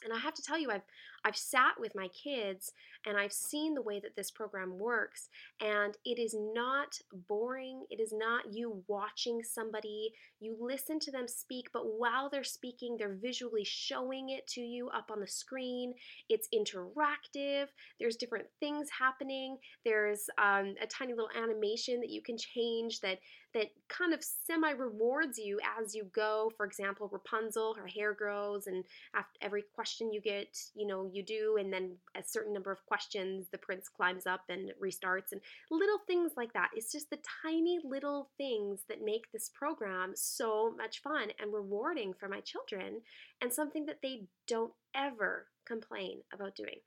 and 0.04 0.14
I 0.14 0.20
have 0.20 0.34
to 0.36 0.42
tell 0.42 0.60
you, 0.60 0.72
I've 0.72 0.84
I've 1.24 1.38
sat 1.38 1.74
with 1.80 1.94
my 1.96 2.08
kids 2.08 2.72
and 3.06 3.16
I've 3.16 3.34
seen 3.34 3.76
the 3.76 3.82
way 3.82 4.00
that 4.00 4.16
this 4.16 4.32
program 4.32 4.80
works, 4.80 5.30
and 5.60 5.96
it 6.06 6.20
is 6.20 6.36
not 6.36 6.98
boring. 7.28 7.86
It 7.90 8.00
is 8.00 8.12
not 8.12 8.54
you 8.54 8.84
watching 8.88 9.44
somebody. 9.44 10.14
You 10.40 10.56
listen 10.60 11.00
to 11.00 11.12
them 11.12 11.28
speak, 11.28 11.68
but 11.74 11.84
while 11.86 12.30
they're 12.30 12.44
speaking, 12.44 12.96
they're 12.98 13.18
visually 13.22 13.64
showing 13.64 14.30
it 14.30 14.48
to 14.48 14.62
you 14.62 14.90
up 14.90 15.12
on 15.12 15.20
the 15.20 15.28
screen. 15.28 15.94
It's 16.30 16.48
interactive. 16.54 17.68
There's 18.00 18.16
different 18.16 18.48
things 18.60 18.88
happening. 18.98 19.58
There's 19.86 20.30
um, 20.38 20.76
a 20.82 20.88
tiny 20.88 21.14
little 21.14 21.30
animation 21.38 22.00
that 22.00 22.10
you 22.10 22.22
can 22.22 22.38
change 22.38 23.00
that 23.02 23.20
that 23.54 23.72
kind 23.90 24.14
of 24.14 24.24
semi 24.24 24.72
rewards 24.72 25.38
you 25.38 25.60
as 25.80 25.94
you 25.94 26.06
go. 26.14 26.52
For 26.56 26.66
example, 26.66 27.10
Rapunzel, 27.12 27.76
her 27.76 27.88
hair 27.88 28.14
grows, 28.14 28.68
and 28.68 28.84
after 29.16 29.38
every 29.42 29.64
question 29.76 30.12
you 30.12 30.22
get, 30.22 30.58
you 30.76 30.88
know, 30.88 31.10
you 31.12 31.24
do, 31.24 31.58
and 31.60 31.72
then 31.72 31.98
a 32.16 32.24
certain 32.24 32.54
number 32.54 32.72
of 32.72 32.86
questions, 32.86 33.48
the 33.52 33.58
prince 33.58 33.88
climbs 33.90 34.26
up 34.26 34.42
and 34.50 34.72
restarts, 34.82 35.32
and 35.32 35.42
little 35.70 36.00
things 36.08 36.34
like 36.38 36.54
that. 36.54 36.70
It's 36.76 36.92
just 36.92 37.10
the 37.10 37.20
tiny 37.44 37.80
little 37.84 38.30
things 38.38 38.82
that 38.90 39.04
make 39.04 39.32
this 39.32 39.50
program 39.54 40.14
so 40.16 40.74
much 40.78 41.02
fun 41.02 41.30
and 41.40 41.54
rewarding 41.54 42.14
for 42.14 42.28
my 42.30 42.40
children, 42.42 43.02
and 43.42 43.52
something 43.52 43.86
that 43.86 44.00
they 44.02 44.24
don't 44.48 44.74
ever 44.96 45.48
complain 45.66 46.22
about 46.34 46.56
doing. 46.56 46.80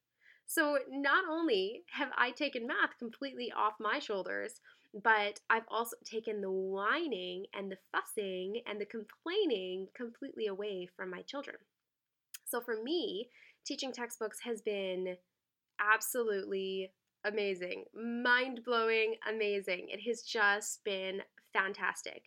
So, 0.46 0.78
not 0.90 1.24
only 1.28 1.84
have 1.92 2.10
I 2.16 2.30
taken 2.30 2.66
math 2.66 2.98
completely 2.98 3.50
off 3.56 3.74
my 3.80 3.98
shoulders, 3.98 4.60
but 5.02 5.40
I've 5.50 5.66
also 5.68 5.96
taken 6.04 6.40
the 6.40 6.50
whining 6.50 7.46
and 7.54 7.70
the 7.70 7.78
fussing 7.92 8.62
and 8.66 8.80
the 8.80 8.86
complaining 8.86 9.88
completely 9.94 10.46
away 10.46 10.88
from 10.96 11.10
my 11.10 11.22
children. 11.22 11.56
So 12.44 12.60
for 12.60 12.82
me, 12.82 13.28
teaching 13.66 13.92
textbooks 13.92 14.38
has 14.44 14.60
been 14.60 15.16
absolutely 15.80 16.92
amazing, 17.24 17.84
mind 17.94 18.60
blowing, 18.64 19.16
amazing. 19.28 19.88
It 19.88 20.00
has 20.08 20.22
just 20.22 20.84
been 20.84 21.22
fantastic. 21.52 22.22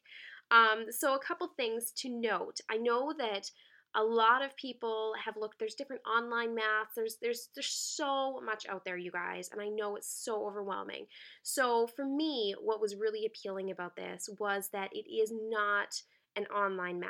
Um, 0.49 0.85
so, 0.89 1.13
a 1.13 1.19
couple 1.19 1.49
things 1.57 1.91
to 1.97 2.09
note. 2.09 2.59
I 2.69 2.77
know 2.77 3.13
that 3.17 3.51
a 3.97 4.03
lot 4.03 4.45
of 4.45 4.55
people 4.55 5.13
have 5.25 5.35
looked 5.37 5.59
there's 5.59 5.73
different 5.73 6.01
online 6.07 6.53
math 6.53 6.93
there's 6.95 7.17
there's 7.21 7.49
there's 7.55 7.67
so 7.67 8.39
much 8.45 8.65
out 8.69 8.85
there 8.85 8.97
you 8.97 9.11
guys 9.11 9.49
and 9.51 9.59
i 9.59 9.67
know 9.67 9.95
it's 9.95 10.23
so 10.23 10.45
overwhelming. 10.47 11.05
So 11.43 11.87
for 11.87 12.05
me 12.05 12.55
what 12.61 12.81
was 12.81 12.95
really 12.95 13.25
appealing 13.25 13.71
about 13.71 13.95
this 13.95 14.29
was 14.39 14.69
that 14.73 14.89
it 14.93 15.09
is 15.09 15.33
not 15.33 16.01
an 16.35 16.45
online 16.47 16.99
math. 16.99 17.09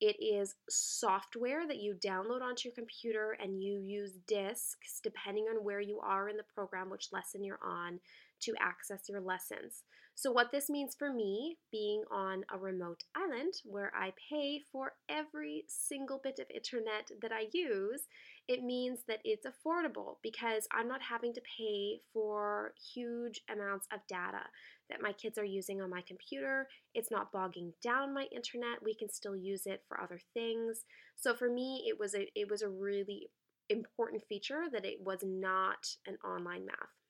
It 0.00 0.16
is 0.20 0.56
software 0.68 1.66
that 1.68 1.80
you 1.80 1.94
download 1.94 2.42
onto 2.42 2.68
your 2.68 2.74
computer 2.74 3.36
and 3.40 3.62
you 3.62 3.78
use 3.78 4.18
disks 4.26 5.00
depending 5.02 5.44
on 5.44 5.64
where 5.64 5.80
you 5.80 6.00
are 6.00 6.28
in 6.28 6.36
the 6.36 6.44
program 6.54 6.90
which 6.90 7.12
lesson 7.12 7.44
you're 7.44 7.60
on 7.64 8.00
to 8.42 8.54
access 8.60 9.08
your 9.08 9.20
lessons 9.20 9.84
so, 10.14 10.30
what 10.30 10.52
this 10.52 10.68
means 10.68 10.94
for 10.94 11.10
me, 11.12 11.56
being 11.70 12.04
on 12.10 12.44
a 12.52 12.58
remote 12.58 13.04
island 13.16 13.54
where 13.64 13.90
I 13.96 14.12
pay 14.30 14.60
for 14.70 14.92
every 15.08 15.64
single 15.68 16.20
bit 16.22 16.38
of 16.38 16.46
internet 16.54 17.10
that 17.22 17.32
I 17.32 17.46
use, 17.52 18.02
it 18.46 18.62
means 18.62 19.00
that 19.08 19.20
it's 19.24 19.46
affordable 19.46 20.16
because 20.22 20.68
I'm 20.70 20.86
not 20.86 21.02
having 21.02 21.32
to 21.34 21.40
pay 21.58 22.00
for 22.12 22.74
huge 22.94 23.40
amounts 23.50 23.86
of 23.92 24.06
data 24.06 24.44
that 24.90 25.00
my 25.00 25.12
kids 25.12 25.38
are 25.38 25.44
using 25.44 25.80
on 25.80 25.88
my 25.88 26.02
computer. 26.02 26.68
It's 26.94 27.10
not 27.10 27.32
bogging 27.32 27.72
down 27.82 28.12
my 28.12 28.26
internet. 28.34 28.84
We 28.84 28.94
can 28.94 29.08
still 29.08 29.36
use 29.36 29.66
it 29.66 29.82
for 29.88 29.98
other 29.98 30.20
things. 30.34 30.84
So 31.16 31.34
for 31.34 31.48
me, 31.48 31.84
it 31.88 31.98
was 31.98 32.14
a 32.14 32.30
it 32.34 32.50
was 32.50 32.60
a 32.60 32.68
really 32.68 33.30
important 33.70 34.22
feature 34.28 34.64
that 34.70 34.84
it 34.84 35.00
was 35.00 35.20
not 35.22 35.96
an 36.06 36.18
online 36.22 36.66
math. 36.66 37.01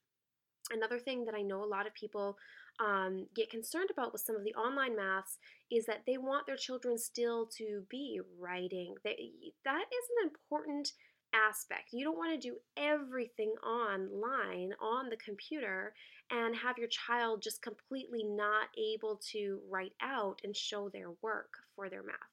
Another 0.71 0.99
thing 0.99 1.25
that 1.25 1.35
I 1.35 1.41
know 1.41 1.63
a 1.63 1.65
lot 1.65 1.87
of 1.87 1.93
people 1.93 2.37
um, 2.79 3.27
get 3.35 3.49
concerned 3.49 3.89
about 3.91 4.13
with 4.13 4.21
some 4.21 4.35
of 4.35 4.43
the 4.43 4.55
online 4.55 4.95
maths 4.95 5.37
is 5.71 5.85
that 5.85 6.03
they 6.07 6.17
want 6.17 6.47
their 6.47 6.57
children 6.57 6.97
still 6.97 7.47
to 7.57 7.83
be 7.89 8.19
writing. 8.39 8.95
They, 9.03 9.31
that 9.65 9.83
is 9.83 10.09
an 10.21 10.29
important 10.29 10.93
aspect. 11.33 11.89
You 11.91 12.05
don't 12.05 12.17
want 12.17 12.39
to 12.39 12.47
do 12.47 12.57
everything 12.77 13.53
online 13.65 14.73
on 14.81 15.09
the 15.09 15.17
computer 15.17 15.93
and 16.31 16.55
have 16.55 16.77
your 16.77 16.87
child 16.87 17.41
just 17.41 17.61
completely 17.61 18.23
not 18.23 18.69
able 18.77 19.19
to 19.31 19.59
write 19.69 19.93
out 20.01 20.39
and 20.43 20.55
show 20.55 20.89
their 20.89 21.11
work 21.21 21.49
for 21.75 21.89
their 21.89 22.03
math. 22.03 22.32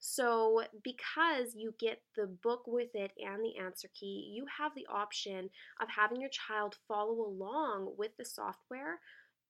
So, 0.00 0.62
because 0.84 1.54
you 1.56 1.74
get 1.78 2.02
the 2.16 2.26
book 2.26 2.62
with 2.66 2.94
it 2.94 3.12
and 3.18 3.42
the 3.44 3.58
answer 3.58 3.88
key, 3.94 4.32
you 4.34 4.46
have 4.58 4.72
the 4.74 4.86
option 4.86 5.50
of 5.80 5.88
having 5.88 6.20
your 6.20 6.30
child 6.30 6.76
follow 6.86 7.20
along 7.26 7.94
with 7.98 8.12
the 8.16 8.24
software 8.24 9.00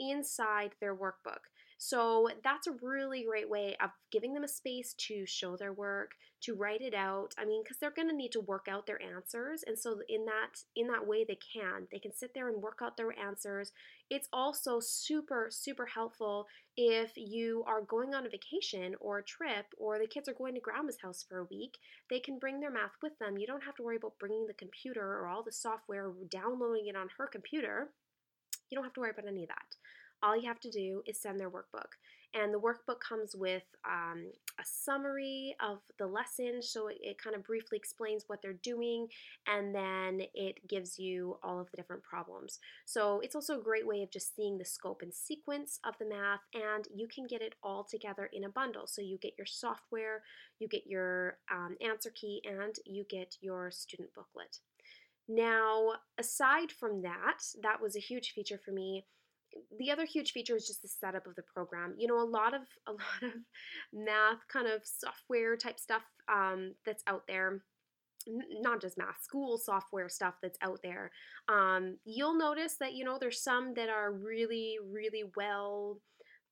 inside 0.01 0.73
their 0.81 0.95
workbook. 0.97 1.45
So 1.81 2.29
that's 2.43 2.67
a 2.67 2.73
really 2.83 3.23
great 3.23 3.49
way 3.49 3.77
of 3.81 3.91
giving 4.11 4.35
them 4.35 4.43
a 4.43 4.49
space 4.49 4.95
to 4.95 5.25
show 5.27 5.57
their 5.57 5.73
work, 5.73 6.17
to 6.41 6.57
write 6.57 6.81
it 6.81 6.93
out. 6.93 7.37
I 7.39 7.45
mean, 7.45 7.63
because 7.63 7.79
they're 7.79 7.93
going 7.93 8.09
to 8.09 8.17
need 8.17 8.33
to 8.33 8.41
work 8.41 8.67
out 8.69 8.85
their 8.85 9.01
answers, 9.01 9.63
and 9.65 9.79
so 9.79 10.01
in 10.09 10.25
that 10.25 10.65
in 10.75 10.89
that 10.89 11.07
way 11.07 11.25
they 11.25 11.39
can. 11.53 11.87
They 11.93 12.01
can 12.01 12.13
sit 12.13 12.35
there 12.35 12.49
and 12.49 12.61
work 12.61 12.81
out 12.83 12.97
their 12.97 13.17
answers. 13.17 13.71
It's 14.11 14.29
also 14.33 14.81
super 14.81 15.51
super 15.53 15.87
helpful 15.87 16.49
if 16.77 17.13
you 17.17 17.63
are 17.69 17.83
going 17.83 18.13
on 18.13 18.27
a 18.27 18.29
vacation 18.29 18.97
or 18.99 19.19
a 19.19 19.25
trip, 19.25 19.67
or 19.79 20.01
the 20.01 20.09
kids 20.09 20.29
are 20.29 20.35
going 20.35 20.55
to 20.55 20.61
grandma's 20.61 21.01
house 21.01 21.25
for 21.29 21.39
a 21.39 21.45
week. 21.45 21.79
They 22.11 22.19
can 22.19 22.41
bring 22.41 22.59
their 22.59 22.73
math 22.73 22.97
with 23.05 23.17
them. 23.21 23.39
You 23.39 23.47
don't 23.47 23.65
have 23.65 23.77
to 23.77 23.85
worry 23.85 23.97
about 23.97 24.19
bringing 24.19 24.49
the 24.49 24.55
computer 24.55 25.05
or 25.05 25.29
all 25.29 25.45
the 25.45 25.53
software, 25.53 26.11
downloading 26.29 26.89
it 26.89 26.97
on 26.97 27.09
her 27.19 27.29
computer. 27.29 27.91
You 28.69 28.77
don't 28.77 28.85
have 28.85 28.95
to 28.95 29.01
worry 29.01 29.11
about 29.11 29.29
any 29.29 29.45
of 29.45 29.49
that 29.49 29.77
all 30.23 30.37
you 30.37 30.49
have 30.49 30.61
to 30.61 30.71
do 30.71 31.03
is 31.07 31.21
send 31.21 31.39
their 31.39 31.51
workbook. 31.51 31.97
And 32.35 32.53
the 32.53 32.61
workbook 32.61 33.01
comes 33.01 33.35
with 33.35 33.63
um, 33.87 34.31
a 34.61 34.65
summary 34.65 35.57
of 35.67 35.79
the 35.99 36.07
lesson, 36.07 36.61
so 36.61 36.89
it, 36.89 36.99
it, 37.01 37.19
kind 37.23 37.35
of 37.35 37.43
briefly 37.43 37.79
explains 37.79 38.25
what 38.27 38.43
they're 38.43 38.59
doing, 38.63 39.09
and 39.47 39.75
then 39.75 40.21
it 40.35 40.59
gives 40.69 40.99
you 40.99 41.39
all 41.43 41.59
of 41.59 41.71
the 41.71 41.79
different 41.79 42.03
problems. 42.03 42.59
So 42.85 43.21
it's 43.21 43.35
also 43.35 43.59
a 43.59 43.63
great 43.63 43.87
way 43.87 44.03
of 44.03 44.11
just 44.11 44.37
seeing 44.37 44.59
the 44.59 44.65
scope 44.67 45.01
and 45.01 45.15
sequence 45.15 45.81
of 45.85 45.95
the 45.99 46.05
math, 46.05 46.41
and 46.53 46.87
you 46.95 47.09
can 47.09 47.27
get 47.27 47.41
it 47.41 47.55
all 47.63 47.83
together 47.83 48.29
in 48.31 48.45
a 48.45 48.51
bundle. 48.51 48.87
So 48.87 49.01
you 49.01 49.17
get 49.17 49.33
your 49.39 49.47
software, 49.47 50.23
you 50.59 50.69
get 50.69 50.87
your 50.87 51.39
um, 51.51 51.77
answer 51.81 52.11
key, 52.11 52.43
and 52.45 52.77
you 52.85 53.07
get 53.09 53.37
your 53.41 53.71
student 53.71 54.13
booklet. 54.15 54.59
Now, 55.29 55.93
aside 56.19 56.73
from 56.73 57.03
that, 57.03 57.43
that 57.63 57.81
was 57.81 57.97
a 57.97 58.01
huge 58.01 58.33
feature 58.33 58.61
for 58.63 58.73
me 58.73 59.07
the 59.79 59.91
other 59.91 60.05
huge 60.05 60.33
feature 60.33 60.57
is 60.57 60.67
just 60.67 60.83
the 60.83 60.89
setup 60.89 61.27
of 61.27 61.35
the 61.35 61.43
program. 61.43 61.95
You 61.97 62.09
know, 62.09 62.21
a 62.21 62.25
lot 62.25 62.55
of 62.55 62.63
a 62.87 62.93
lot 62.93 63.23
of 63.23 63.33
math 63.93 64.47
kind 64.53 64.67
of 64.67 64.83
software 64.85 65.57
type 65.57 65.79
stuff 65.79 66.03
um, 66.33 66.75
that's 66.85 67.03
out 67.07 67.25
there. 67.27 67.63
Not 68.27 68.83
just 68.83 68.99
math, 68.99 69.23
school 69.23 69.57
software 69.57 70.09
stuff 70.09 70.35
that's 70.43 70.59
out 70.61 70.81
there. 70.83 71.11
Um, 71.49 71.97
you'll 72.05 72.37
notice 72.37 72.77
that 72.81 72.95
you 72.95 73.05
know 73.05 73.19
there's 73.19 73.41
some 73.43 73.75
that 73.75 73.89
are 73.89 74.13
really, 74.13 74.77
really 74.93 75.25
well 75.37 76.01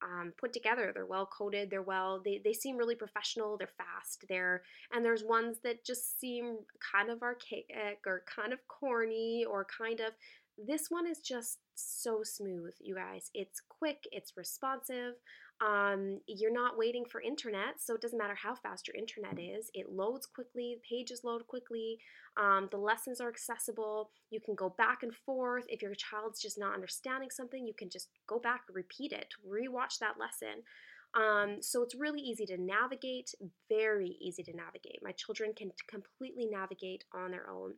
um, 0.03 0.33
put 0.39 0.53
together. 0.53 0.93
They're 0.95 1.07
well 1.07 1.27
coded. 1.27 1.71
They're 1.71 1.83
well. 1.83 2.21
They, 2.25 2.41
they 2.45 2.53
seem 2.53 2.77
really 2.77 2.95
professional. 2.95 3.57
They're 3.57 3.69
fast. 3.79 4.25
They're 4.29 4.63
and 4.93 5.05
there's 5.05 5.25
ones 5.25 5.59
that 5.65 5.85
just 5.85 6.21
seem 6.21 6.59
kind 6.93 7.11
of 7.11 7.23
archaic 7.23 8.01
or 8.07 8.25
kind 8.35 8.53
of 8.53 8.59
corny 8.69 9.45
or 9.49 9.67
kind 9.67 10.01
of 10.01 10.13
this 10.59 10.87
one 10.89 11.07
is 11.07 11.21
just 11.21 11.59
so 11.75 12.23
smooth, 12.23 12.75
you 12.81 12.95
guys. 12.95 13.31
It's 13.35 13.61
quick, 13.69 14.05
it's 14.13 14.37
responsive. 14.37 15.15
Um, 15.61 16.21
you're 16.27 16.53
not 16.53 16.77
waiting 16.77 17.05
for 17.05 17.21
internet, 17.21 17.81
so 17.81 17.95
it 17.95 18.01
doesn't 18.03 18.19
matter 18.19 18.35
how 18.35 18.55
fast 18.55 18.87
your 18.87 18.97
internet 18.97 19.39
is. 19.39 19.71
It 19.73 19.91
loads 19.91 20.27
quickly, 20.27 20.79
pages 20.89 21.23
load 21.25 21.47
quickly, 21.47 21.99
um, 22.37 22.69
the 22.71 22.77
lessons 22.77 23.21
are 23.21 23.29
accessible. 23.29 24.11
You 24.31 24.41
can 24.41 24.55
go 24.55 24.75
back 24.77 25.03
and 25.03 25.15
forth. 25.15 25.65
If 25.69 25.81
your 25.81 25.95
child's 25.95 26.41
just 26.41 26.59
not 26.59 26.75
understanding 26.75 27.31
something, 27.31 27.67
you 27.67 27.75
can 27.75 27.89
just 27.89 28.09
go 28.27 28.39
back, 28.39 28.63
repeat 28.73 29.13
it, 29.13 29.35
rewatch 29.47 29.99
that 30.01 30.19
lesson. 30.19 30.63
Um, 31.15 31.63
so 31.63 31.83
it's 31.83 31.95
really 31.95 32.21
easy 32.21 32.45
to 32.47 32.59
navigate, 32.59 33.31
very 33.71 34.19
easy 34.21 34.43
to 34.43 34.55
navigate. 34.55 34.99
My 35.03 35.13
children 35.13 35.55
can 35.57 35.71
completely 35.89 36.47
navigate 36.47 37.05
on 37.15 37.31
their 37.31 37.49
own. 37.49 37.75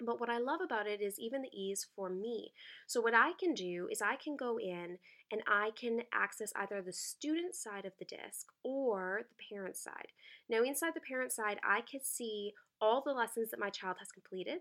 But 0.00 0.20
what 0.20 0.30
I 0.30 0.38
love 0.38 0.60
about 0.60 0.86
it 0.86 1.00
is 1.00 1.18
even 1.18 1.42
the 1.42 1.52
ease 1.52 1.86
for 1.94 2.08
me. 2.08 2.52
So, 2.86 3.00
what 3.00 3.14
I 3.14 3.32
can 3.38 3.54
do 3.54 3.88
is 3.90 4.02
I 4.02 4.16
can 4.16 4.36
go 4.36 4.58
in 4.58 4.98
and 5.32 5.42
I 5.46 5.70
can 5.78 6.02
access 6.12 6.52
either 6.56 6.82
the 6.82 6.92
student 6.92 7.54
side 7.54 7.84
of 7.84 7.92
the 7.98 8.04
disc 8.04 8.46
or 8.62 9.22
the 9.28 9.54
parent 9.54 9.76
side. 9.76 10.08
Now, 10.48 10.62
inside 10.62 10.94
the 10.94 11.00
parent 11.00 11.32
side, 11.32 11.58
I 11.62 11.82
can 11.82 12.00
see 12.02 12.54
all 12.80 13.02
the 13.04 13.12
lessons 13.12 13.50
that 13.50 13.60
my 13.60 13.70
child 13.70 13.96
has 13.98 14.10
completed. 14.10 14.60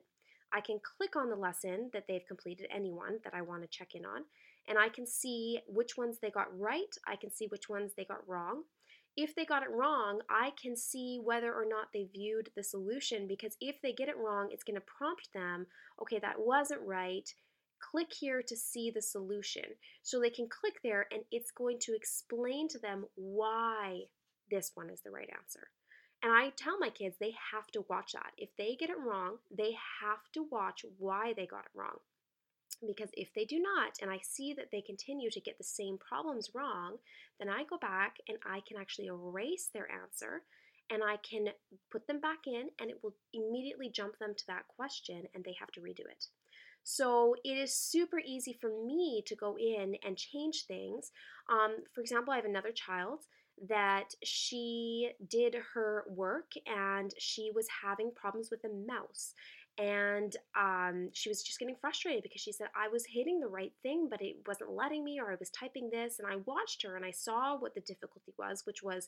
I 0.52 0.62
can 0.62 0.80
click 0.80 1.16
on 1.16 1.30
the 1.30 1.36
lesson 1.36 1.90
that 1.94 2.06
they've 2.08 2.26
completed, 2.28 2.68
anyone 2.74 3.20
that 3.24 3.34
I 3.34 3.42
want 3.42 3.62
to 3.62 3.68
check 3.68 3.96
in 3.96 4.06
on, 4.06 4.24
and 4.68 4.78
I 4.78 4.90
can 4.90 5.06
see 5.06 5.60
which 5.68 5.98
ones 5.98 6.18
they 6.22 6.30
got 6.30 6.48
right. 6.58 6.96
I 7.08 7.16
can 7.16 7.32
see 7.32 7.48
which 7.48 7.70
ones 7.70 7.92
they 7.96 8.06
got 8.06 8.28
wrong. 8.28 8.64
If 9.16 9.36
they 9.36 9.46
got 9.46 9.64
it 9.64 9.72
wrong, 9.72 10.22
I 10.30 10.52
can 10.62 10.76
see 10.76 11.20
whether 11.22 11.54
or 11.54 11.66
not 11.66 11.88
they 11.94 12.08
viewed 12.14 12.50
the 12.56 12.64
solution 12.64 13.28
because 13.28 13.58
if 13.60 13.82
they 13.82 13.94
get 13.94 14.10
it 14.10 14.18
wrong, 14.18 14.50
it's 14.52 14.64
going 14.64 14.76
to 14.76 14.82
prompt 14.82 15.30
them, 15.34 15.68
okay, 16.02 16.20
that 16.20 16.40
wasn't 16.40 16.82
right. 16.82 17.34
Click 17.80 18.12
here 18.12 18.42
to 18.42 18.56
see 18.56 18.92
the 18.92 19.02
solution. 19.02 19.64
So 20.04 20.20
they 20.20 20.30
can 20.30 20.48
click 20.50 20.76
there 20.84 21.08
and 21.12 21.24
it's 21.32 21.52
going 21.52 21.80
to 21.82 21.96
explain 21.96 22.68
to 22.70 22.80
them 22.80 23.06
why 23.16 24.02
this 24.52 24.72
one 24.76 24.90
is 24.90 25.02
the 25.02 25.12
right 25.12 25.30
answer. 25.38 25.68
And 26.22 26.34
I 26.34 26.52
tell 26.58 26.78
my 26.78 26.90
kids 26.90 27.16
they 27.18 27.34
have 27.54 27.68
to 27.74 27.86
watch 27.90 28.12
that. 28.14 28.32
If 28.38 28.50
they 28.58 28.76
get 28.78 28.90
it 28.90 29.00
wrong, 29.00 29.38
they 29.56 29.76
have 30.02 30.20
to 30.34 30.46
watch 30.52 30.84
why 30.98 31.34
they 31.36 31.46
got 31.46 31.66
it 31.66 31.72
wrong. 31.74 32.00
Because 32.86 33.10
if 33.14 33.34
they 33.34 33.46
do 33.46 33.60
not, 33.60 33.98
and 34.02 34.10
I 34.10 34.20
see 34.24 34.54
that 34.54 34.70
they 34.72 34.82
continue 34.82 35.30
to 35.32 35.42
get 35.42 35.58
the 35.58 35.64
same 35.64 35.98
problems 35.98 36.52
wrong, 36.54 36.98
then 37.40 37.50
I 37.50 37.64
go 37.70 37.78
back 37.78 38.18
and 38.28 38.38
I 38.46 38.62
can 38.68 38.78
actually 38.80 39.08
erase 39.08 39.70
their 39.74 39.88
answer 39.92 40.44
and 40.90 41.04
I 41.04 41.18
can 41.18 41.50
put 41.92 42.08
them 42.08 42.20
back 42.20 42.48
in 42.48 42.70
and 42.80 42.90
it 42.90 43.00
will 43.04 43.16
immediately 43.34 43.90
jump 43.90 44.18
them 44.18 44.34
to 44.36 44.48
that 44.48 44.68
question 44.68 45.24
and 45.34 45.44
they 45.44 45.56
have 45.60 45.72
to 45.72 45.82
redo 45.82 46.02
it. 46.02 46.26
So 46.84 47.36
it 47.44 47.58
is 47.58 47.76
super 47.76 48.20
easy 48.20 48.58
for 48.60 48.70
me 48.70 49.24
to 49.28 49.36
go 49.36 49.58
in 49.58 49.96
and 50.04 50.18
change 50.18 50.66
things. 50.68 51.12
Um, 51.52 51.78
for 51.94 52.02
example, 52.02 52.34
I 52.34 52.38
have 52.38 52.46
another 52.46 52.72
child 52.72 53.26
that 53.68 54.16
she 54.24 55.12
did 55.30 55.56
her 55.74 56.06
work 56.08 56.52
and 56.66 57.12
she 57.18 57.52
was 57.54 57.68
having 57.84 58.12
problems 58.16 58.50
with 58.50 58.64
a 58.64 58.70
mouse 58.70 59.34
and 59.80 60.36
um, 60.60 61.10
she 61.14 61.30
was 61.30 61.42
just 61.42 61.58
getting 61.58 61.76
frustrated 61.80 62.22
because 62.22 62.42
she 62.42 62.52
said 62.52 62.68
I 62.76 62.90
was 62.90 63.06
hitting 63.06 63.40
the 63.40 63.48
right 63.48 63.72
thing, 63.82 64.08
but 64.10 64.22
it 64.22 64.36
wasn't 64.46 64.72
letting 64.72 65.06
me, 65.06 65.22
or 65.22 65.32
I 65.32 65.38
was 65.40 65.50
typing 65.52 65.90
this. 65.90 66.20
And 66.20 66.28
I 66.28 66.36
watched 66.46 66.84
her 66.84 66.98
and 66.98 67.06
I 67.06 67.12
saw 67.12 67.58
what 67.58 67.74
the 67.76 67.82
difficulty 67.82 68.34
was, 68.38 68.66
which 68.66 68.84
was 68.84 69.08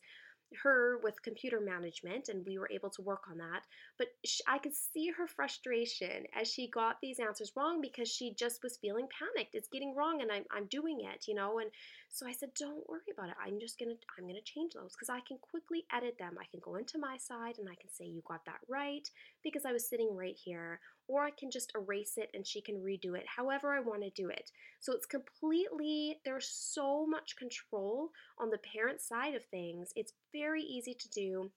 her 0.63 0.99
with 1.03 1.21
computer 1.21 1.59
management, 1.59 2.29
and 2.29 2.45
we 2.45 2.57
were 2.57 2.69
able 2.71 2.89
to 2.91 3.01
work 3.01 3.23
on 3.29 3.37
that. 3.37 3.63
But 3.97 4.07
she, 4.25 4.43
I 4.47 4.57
could 4.57 4.73
see 4.75 5.11
her 5.11 5.27
frustration 5.27 6.25
as 6.39 6.51
she 6.51 6.69
got 6.69 6.97
these 7.01 7.19
answers 7.19 7.51
wrong 7.55 7.81
because 7.81 8.09
she 8.09 8.33
just 8.33 8.63
was 8.63 8.77
feeling 8.77 9.07
panicked. 9.17 9.55
It's 9.55 9.69
getting 9.69 9.95
wrong, 9.95 10.21
and 10.21 10.31
I'm, 10.31 10.45
I'm 10.51 10.65
doing 10.65 11.01
it, 11.01 11.25
you 11.27 11.35
know. 11.35 11.59
And 11.59 11.71
so 12.09 12.27
I 12.27 12.33
said, 12.33 12.53
"Don't 12.55 12.87
worry 12.89 13.01
about 13.11 13.29
it. 13.29 13.35
I'm 13.43 13.59
just 13.59 13.79
gonna 13.79 13.95
I'm 14.17 14.27
gonna 14.27 14.41
change 14.43 14.73
those 14.73 14.93
because 14.93 15.09
I 15.09 15.21
can 15.21 15.37
quickly 15.37 15.85
edit 15.93 16.17
them. 16.17 16.37
I 16.39 16.45
can 16.45 16.59
go 16.61 16.75
into 16.75 16.97
my 16.97 17.17
side 17.17 17.57
and 17.57 17.69
I 17.69 17.75
can 17.75 17.89
say 17.89 18.05
you 18.05 18.21
got 18.27 18.45
that 18.45 18.59
right 18.67 19.09
because 19.43 19.65
I 19.65 19.71
was 19.71 19.87
sitting 19.87 20.15
right 20.15 20.35
here, 20.35 20.79
or 21.07 21.23
I 21.23 21.31
can 21.31 21.51
just 21.51 21.71
erase 21.75 22.13
it 22.17 22.29
and 22.33 22.45
she 22.45 22.61
can 22.61 22.75
redo 22.75 23.17
it 23.17 23.25
however 23.35 23.73
I 23.73 23.79
want 23.79 24.01
to 24.03 24.09
do 24.09 24.29
it. 24.29 24.51
So 24.79 24.93
it's 24.93 25.05
completely, 25.05 26.19
there's 26.25 26.47
so 26.47 27.05
much 27.05 27.35
control 27.35 28.09
on 28.39 28.49
the 28.49 28.59
parent 28.59 29.01
side 29.01 29.35
of 29.35 29.43
things. 29.45 29.91
It's 29.95 30.13
very 30.33 30.63
easy 30.63 30.93
to 30.93 31.09
do. 31.09 31.51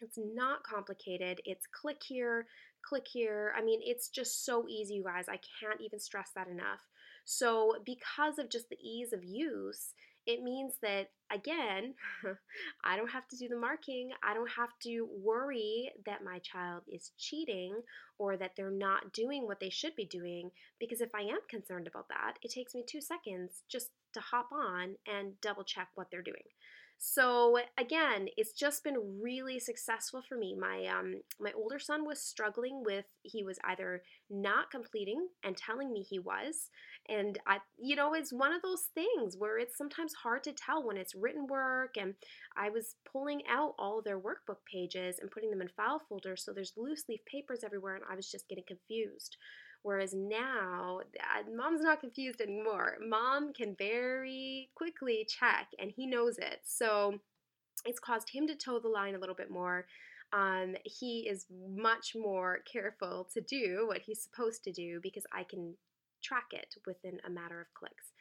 It's 0.00 0.18
not 0.18 0.62
complicated. 0.64 1.40
It's 1.44 1.66
click 1.66 2.02
here, 2.06 2.46
click 2.82 3.06
here. 3.10 3.52
I 3.56 3.62
mean, 3.62 3.80
it's 3.82 4.08
just 4.08 4.44
so 4.44 4.66
easy, 4.68 4.94
you 4.94 5.04
guys. 5.04 5.26
I 5.28 5.38
can't 5.60 5.80
even 5.80 6.00
stress 6.00 6.30
that 6.34 6.48
enough. 6.48 6.80
So, 7.24 7.76
because 7.84 8.38
of 8.38 8.50
just 8.50 8.68
the 8.68 8.78
ease 8.82 9.12
of 9.12 9.22
use, 9.22 9.94
it 10.26 10.42
means 10.42 10.74
that, 10.82 11.10
again, 11.32 11.94
I 12.84 12.96
don't 12.96 13.10
have 13.10 13.26
to 13.28 13.36
do 13.36 13.48
the 13.48 13.56
marking. 13.56 14.10
I 14.22 14.34
don't 14.34 14.50
have 14.50 14.70
to 14.82 15.08
worry 15.22 15.90
that 16.06 16.24
my 16.24 16.38
child 16.38 16.82
is 16.88 17.12
cheating 17.18 17.80
or 18.18 18.36
that 18.36 18.52
they're 18.56 18.70
not 18.70 19.12
doing 19.12 19.46
what 19.46 19.60
they 19.60 19.70
should 19.70 19.96
be 19.96 20.04
doing. 20.04 20.50
Because 20.78 21.00
if 21.00 21.14
I 21.14 21.22
am 21.22 21.40
concerned 21.48 21.86
about 21.86 22.08
that, 22.08 22.34
it 22.42 22.52
takes 22.52 22.74
me 22.74 22.84
two 22.86 23.00
seconds 23.00 23.62
just 23.68 23.90
to 24.14 24.20
hop 24.20 24.50
on 24.52 24.96
and 25.06 25.40
double 25.40 25.64
check 25.64 25.88
what 25.94 26.08
they're 26.10 26.22
doing. 26.22 26.44
So 27.04 27.58
again, 27.78 28.28
it's 28.36 28.52
just 28.52 28.84
been 28.84 29.20
really 29.20 29.58
successful 29.58 30.22
for 30.22 30.38
me. 30.38 30.54
My 30.54 30.86
um, 30.86 31.16
my 31.40 31.50
older 31.56 31.80
son 31.80 32.04
was 32.06 32.22
struggling 32.22 32.84
with 32.84 33.06
he 33.24 33.42
was 33.42 33.58
either 33.64 34.04
not 34.30 34.70
completing 34.70 35.26
and 35.42 35.56
telling 35.56 35.92
me 35.92 36.02
he 36.08 36.20
was, 36.20 36.70
and 37.08 37.40
I 37.44 37.58
you 37.76 37.96
know 37.96 38.14
it's 38.14 38.32
one 38.32 38.52
of 38.52 38.62
those 38.62 38.84
things 38.94 39.36
where 39.36 39.58
it's 39.58 39.76
sometimes 39.76 40.14
hard 40.14 40.44
to 40.44 40.52
tell 40.52 40.86
when 40.86 40.96
it's 40.96 41.16
written 41.16 41.48
work. 41.48 41.96
And 41.96 42.14
I 42.56 42.70
was 42.70 42.94
pulling 43.10 43.42
out 43.50 43.74
all 43.80 44.00
their 44.00 44.20
workbook 44.20 44.62
pages 44.72 45.18
and 45.18 45.28
putting 45.28 45.50
them 45.50 45.60
in 45.60 45.70
file 45.76 46.02
folders, 46.08 46.44
so 46.44 46.52
there's 46.52 46.74
loose 46.76 47.02
leaf 47.08 47.20
papers 47.26 47.64
everywhere, 47.64 47.96
and 47.96 48.04
I 48.08 48.14
was 48.14 48.30
just 48.30 48.48
getting 48.48 48.64
confused. 48.68 49.36
Whereas 49.82 50.14
now, 50.14 51.00
mom's 51.52 51.80
not 51.80 52.00
confused 52.00 52.40
anymore. 52.40 52.98
Mom 53.06 53.52
can 53.52 53.74
very 53.76 54.70
quickly 54.76 55.26
check, 55.28 55.68
and 55.78 55.90
he 55.90 56.06
knows 56.06 56.38
it. 56.38 56.60
So 56.64 57.18
it's 57.84 57.98
caused 57.98 58.30
him 58.30 58.46
to 58.46 58.54
toe 58.54 58.78
the 58.78 58.88
line 58.88 59.14
a 59.14 59.18
little 59.18 59.34
bit 59.34 59.50
more. 59.50 59.86
Um, 60.32 60.76
he 60.84 61.28
is 61.28 61.46
much 61.50 62.14
more 62.14 62.60
careful 62.70 63.28
to 63.34 63.40
do 63.40 63.86
what 63.88 64.02
he's 64.02 64.22
supposed 64.22 64.64
to 64.64 64.72
do 64.72 65.00
because 65.02 65.24
I 65.32 65.44
can 65.44 65.74
track 66.22 66.46
it 66.52 66.74
within 66.86 67.18
a 67.26 67.30
matter 67.30 67.60
of 67.60 67.66
clicks. 67.74 68.12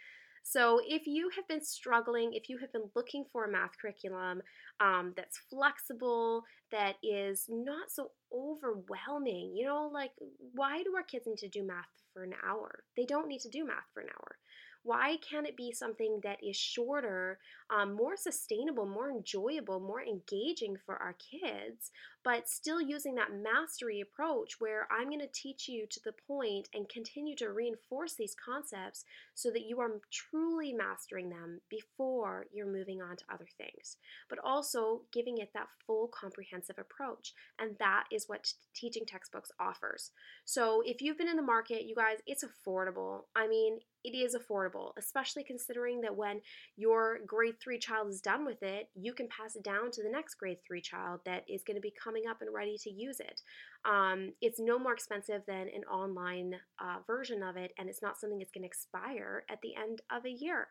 So, 0.43 0.81
if 0.85 1.05
you 1.05 1.29
have 1.35 1.47
been 1.47 1.63
struggling, 1.63 2.33
if 2.33 2.49
you 2.49 2.57
have 2.59 2.71
been 2.73 2.89
looking 2.95 3.25
for 3.31 3.45
a 3.45 3.51
math 3.51 3.71
curriculum 3.79 4.41
um, 4.79 5.13
that's 5.15 5.39
flexible, 5.49 6.43
that 6.71 6.95
is 7.03 7.45
not 7.49 7.91
so 7.91 8.11
overwhelming, 8.33 9.53
you 9.55 9.65
know, 9.65 9.89
like 9.93 10.11
why 10.53 10.83
do 10.83 10.95
our 10.95 11.03
kids 11.03 11.27
need 11.27 11.37
to 11.37 11.49
do 11.49 11.63
math 11.65 11.85
for 12.13 12.23
an 12.23 12.33
hour? 12.47 12.83
They 12.97 13.05
don't 13.05 13.27
need 13.27 13.41
to 13.41 13.49
do 13.49 13.65
math 13.65 13.89
for 13.93 14.01
an 14.01 14.09
hour. 14.09 14.37
Why 14.83 15.17
can't 15.17 15.47
it 15.47 15.55
be 15.55 15.71
something 15.71 16.21
that 16.23 16.43
is 16.43 16.55
shorter, 16.55 17.39
um, 17.69 17.93
more 17.93 18.17
sustainable, 18.17 18.85
more 18.85 19.11
enjoyable, 19.11 19.79
more 19.79 20.01
engaging 20.01 20.75
for 20.85 20.95
our 20.95 21.13
kids, 21.13 21.91
but 22.23 22.49
still 22.49 22.81
using 22.81 23.15
that 23.15 23.33
mastery 23.33 24.01
approach 24.01 24.59
where 24.59 24.87
I'm 24.91 25.07
going 25.07 25.19
to 25.19 25.27
teach 25.33 25.67
you 25.67 25.85
to 25.89 25.99
the 26.03 26.13
point 26.27 26.69
and 26.73 26.89
continue 26.89 27.35
to 27.37 27.51
reinforce 27.51 28.13
these 28.13 28.35
concepts 28.35 29.05
so 29.33 29.49
that 29.51 29.67
you 29.67 29.79
are 29.79 30.01
truly 30.11 30.73
mastering 30.73 31.29
them 31.29 31.61
before 31.69 32.45
you're 32.51 32.71
moving 32.71 33.01
on 33.01 33.17
to 33.17 33.23
other 33.31 33.47
things, 33.57 33.97
but 34.29 34.39
also 34.43 35.01
giving 35.11 35.37
it 35.37 35.51
that 35.53 35.67
full 35.85 36.07
comprehensive 36.07 36.77
approach. 36.79 37.33
And 37.59 37.75
that 37.79 38.05
is 38.11 38.27
what 38.27 38.53
teaching 38.75 39.05
textbooks 39.05 39.51
offers. 39.59 40.11
So 40.45 40.81
if 40.85 41.01
you've 41.01 41.17
been 41.17 41.29
in 41.29 41.37
the 41.37 41.41
market, 41.41 41.85
you 41.85 41.95
guys, 41.95 42.17
it's 42.25 42.43
affordable. 42.43 43.21
I 43.35 43.47
mean, 43.47 43.79
it 44.03 44.15
is 44.15 44.35
affordable, 44.35 44.91
especially 44.97 45.43
considering 45.43 46.01
that 46.01 46.15
when 46.15 46.41
your 46.75 47.19
grade 47.25 47.59
three 47.59 47.77
child 47.77 48.09
is 48.09 48.21
done 48.21 48.45
with 48.45 48.63
it, 48.63 48.89
you 48.95 49.13
can 49.13 49.27
pass 49.27 49.55
it 49.55 49.63
down 49.63 49.91
to 49.91 50.03
the 50.03 50.09
next 50.09 50.35
grade 50.35 50.57
three 50.65 50.81
child 50.81 51.21
that 51.25 51.43
is 51.47 51.63
going 51.63 51.75
to 51.75 51.81
be 51.81 51.93
coming 52.03 52.23
up 52.29 52.41
and 52.41 52.53
ready 52.53 52.77
to 52.79 52.89
use 52.89 53.19
it. 53.19 53.41
Um, 53.85 54.33
it's 54.41 54.59
no 54.59 54.77
more 54.77 54.93
expensive 54.93 55.41
than 55.47 55.67
an 55.69 55.83
online 55.91 56.55
uh, 56.79 56.97
version 57.05 57.43
of 57.43 57.57
it, 57.57 57.73
and 57.77 57.89
it's 57.89 58.01
not 58.01 58.19
something 58.19 58.39
that's 58.39 58.51
going 58.51 58.63
to 58.63 58.67
expire 58.67 59.43
at 59.49 59.61
the 59.61 59.75
end 59.75 60.01
of 60.11 60.25
a 60.25 60.31
year. 60.31 60.67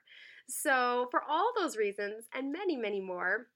So, 0.49 1.09
for 1.11 1.23
all 1.29 1.53
those 1.57 1.77
reasons 1.77 2.25
and 2.35 2.53
many, 2.53 2.77
many 2.77 3.01
more, 3.01 3.47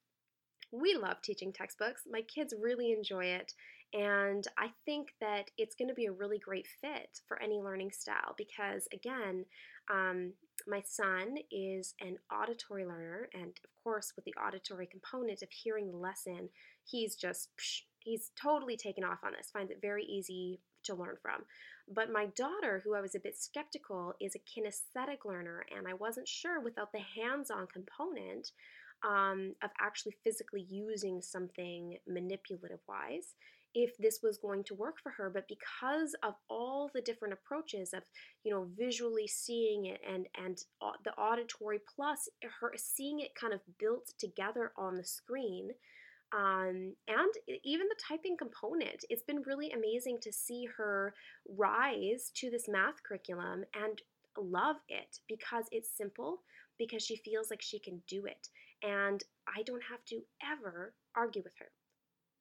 we 0.70 0.94
love 0.94 1.22
teaching 1.22 1.52
textbooks. 1.52 2.02
My 2.10 2.22
kids 2.22 2.54
really 2.60 2.92
enjoy 2.92 3.26
it. 3.26 3.52
And 3.94 4.44
I 4.58 4.70
think 4.84 5.14
that 5.20 5.50
it's 5.56 5.76
going 5.76 5.88
to 5.88 5.94
be 5.94 6.06
a 6.06 6.12
really 6.12 6.38
great 6.38 6.66
fit 6.80 7.20
for 7.28 7.40
any 7.40 7.60
learning 7.60 7.92
style 7.92 8.34
because, 8.36 8.88
again, 8.92 9.44
um, 9.88 10.32
my 10.66 10.82
son 10.84 11.36
is 11.52 11.94
an 12.00 12.16
auditory 12.32 12.84
learner, 12.84 13.28
and 13.32 13.50
of 13.50 13.70
course, 13.84 14.12
with 14.16 14.24
the 14.24 14.34
auditory 14.34 14.86
component 14.86 15.42
of 15.42 15.50
hearing 15.50 15.90
the 15.90 15.96
lesson, 15.96 16.48
he's 16.84 17.14
just 17.14 17.50
psh, 17.56 17.82
he's 18.00 18.32
totally 18.40 18.76
taken 18.76 19.04
off 19.04 19.18
on 19.24 19.32
this. 19.36 19.50
Finds 19.52 19.70
it 19.70 19.78
very 19.80 20.04
easy 20.04 20.60
to 20.84 20.94
learn 20.94 21.16
from. 21.22 21.42
But 21.92 22.10
my 22.10 22.26
daughter, 22.36 22.80
who 22.82 22.94
I 22.94 23.00
was 23.00 23.14
a 23.14 23.20
bit 23.20 23.38
skeptical, 23.38 24.14
is 24.20 24.34
a 24.34 24.38
kinesthetic 24.38 25.24
learner, 25.24 25.64
and 25.76 25.86
I 25.86 25.94
wasn't 25.94 26.26
sure 26.26 26.60
without 26.60 26.92
the 26.92 27.00
hands-on 27.00 27.68
component 27.72 28.50
um, 29.06 29.54
of 29.62 29.70
actually 29.80 30.16
physically 30.24 30.66
using 30.68 31.20
something 31.20 31.98
manipulative-wise 32.08 33.34
if 33.74 33.96
this 33.98 34.20
was 34.22 34.38
going 34.38 34.62
to 34.64 34.74
work 34.74 34.96
for 35.02 35.10
her 35.10 35.30
but 35.30 35.48
because 35.48 36.14
of 36.22 36.34
all 36.48 36.90
the 36.94 37.00
different 37.00 37.34
approaches 37.34 37.92
of 37.92 38.02
you 38.44 38.50
know 38.50 38.68
visually 38.78 39.26
seeing 39.26 39.86
it 39.86 40.00
and 40.08 40.26
and 40.44 40.62
the 41.04 41.12
auditory 41.12 41.80
plus 41.94 42.28
her 42.60 42.72
seeing 42.76 43.20
it 43.20 43.34
kind 43.38 43.52
of 43.52 43.60
built 43.78 44.12
together 44.18 44.72
on 44.76 44.96
the 44.96 45.04
screen 45.04 45.70
um, 46.32 46.94
and 47.06 47.60
even 47.64 47.86
the 47.88 48.00
typing 48.08 48.36
component 48.36 49.04
it's 49.10 49.22
been 49.22 49.42
really 49.46 49.70
amazing 49.72 50.18
to 50.22 50.32
see 50.32 50.66
her 50.76 51.14
rise 51.48 52.30
to 52.34 52.50
this 52.50 52.68
math 52.68 53.02
curriculum 53.06 53.64
and 53.74 54.00
love 54.38 54.76
it 54.88 55.18
because 55.28 55.66
it's 55.70 55.96
simple 55.96 56.38
because 56.78 57.04
she 57.04 57.16
feels 57.16 57.50
like 57.50 57.62
she 57.62 57.78
can 57.78 58.02
do 58.08 58.24
it 58.26 58.48
and 58.82 59.22
i 59.46 59.62
don't 59.62 59.82
have 59.88 60.04
to 60.04 60.20
ever 60.42 60.92
argue 61.16 61.42
with 61.44 61.52
her 61.58 61.70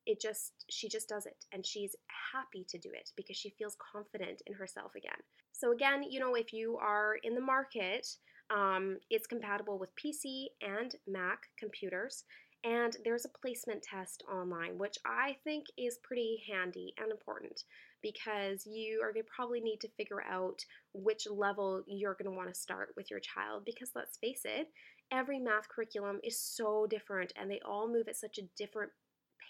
it 0.06 0.22
just 0.22 0.66
she 0.70 0.90
just 0.90 1.08
does 1.10 1.26
it 1.26 1.46
and 1.52 1.66
she's 1.66 1.96
happy 2.34 2.66
to 2.68 2.78
do 2.78 2.90
it 2.94 3.12
because 3.16 3.38
she 3.38 3.54
feels 3.58 3.78
confident 3.94 4.42
in 4.48 4.54
herself 4.54 4.92
again 4.96 5.22
so 5.52 5.72
again 5.72 6.04
you 6.10 6.20
know 6.20 6.36
if 6.36 6.54
you 6.54 6.78
are 6.82 7.18
in 7.24 7.36
the 7.36 7.42
market 7.42 8.08
um, 8.54 8.98
it's 9.10 9.28
compatible 9.28 9.80
with 9.80 9.90
pc 9.96 10.46
and 10.62 10.96
mac 11.08 11.44
computers 11.58 12.26
And 12.64 12.96
there's 13.04 13.26
a 13.26 13.40
placement 13.42 13.84
test 13.84 14.24
online, 14.32 14.78
which 14.78 14.98
I 15.06 15.36
think 15.44 15.66
is 15.78 16.00
pretty 16.02 16.44
handy 16.50 16.94
and 16.98 17.12
important 17.12 17.64
because 18.02 18.66
you 18.66 19.02
are 19.04 19.12
going 19.12 19.26
to 19.26 19.32
probably 19.36 19.60
need 19.60 19.80
to 19.82 19.90
figure 19.98 20.24
out 20.24 20.64
which 20.94 21.28
level 21.30 21.84
you're 21.88 22.16
going 22.16 22.32
to 22.32 22.38
want 22.38 22.54
to 22.54 22.60
start 22.60 22.94
with 22.96 23.12
your 23.12 23.20
child. 23.20 23.64
Because 23.66 23.92
let's 23.96 24.18
face 24.18 24.44
it, 24.46 24.68
every 25.12 25.40
math 25.40 25.68
curriculum 25.68 26.20
is 26.24 26.40
so 26.40 26.88
different 26.90 27.34
and 27.36 27.52
they 27.52 27.60
all 27.66 27.88
move 27.92 28.08
at 28.08 28.16
such 28.16 28.38
a 28.38 28.48
different 28.58 28.92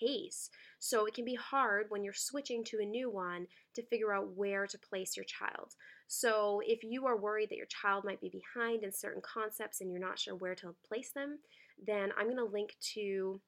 pace. 0.04 0.50
So 0.80 1.06
it 1.06 1.14
can 1.14 1.26
be 1.26 1.36
hard 1.36 1.86
when 1.90 2.04
you're 2.04 2.14
switching 2.14 2.64
to 2.66 2.80
a 2.82 2.86
new 2.86 3.10
one 3.10 3.48
to 3.76 3.86
figure 3.86 4.14
out 4.14 4.36
where 4.36 4.68
to 4.68 4.78
place 4.78 5.16
your 5.16 5.26
child. 5.26 5.76
So 6.08 6.62
if 6.66 6.84
you 6.84 7.06
are 7.06 7.18
worried 7.18 7.50
that 7.50 7.58
your 7.58 7.68
child 7.68 8.04
might 8.04 8.22
be 8.22 8.30
behind 8.30 8.84
in 8.84 8.92
certain 8.92 9.22
concepts 9.22 9.82
and 9.82 9.90
you're 9.90 10.00
not 10.00 10.20
sure 10.20 10.36
where 10.36 10.56
to 10.56 10.76
place 10.88 11.12
them, 11.12 11.40
then 11.86 12.12
I'm 12.18 12.26
going 12.26 12.38
to 12.38 12.44
link 12.44 12.76
to 12.94 13.40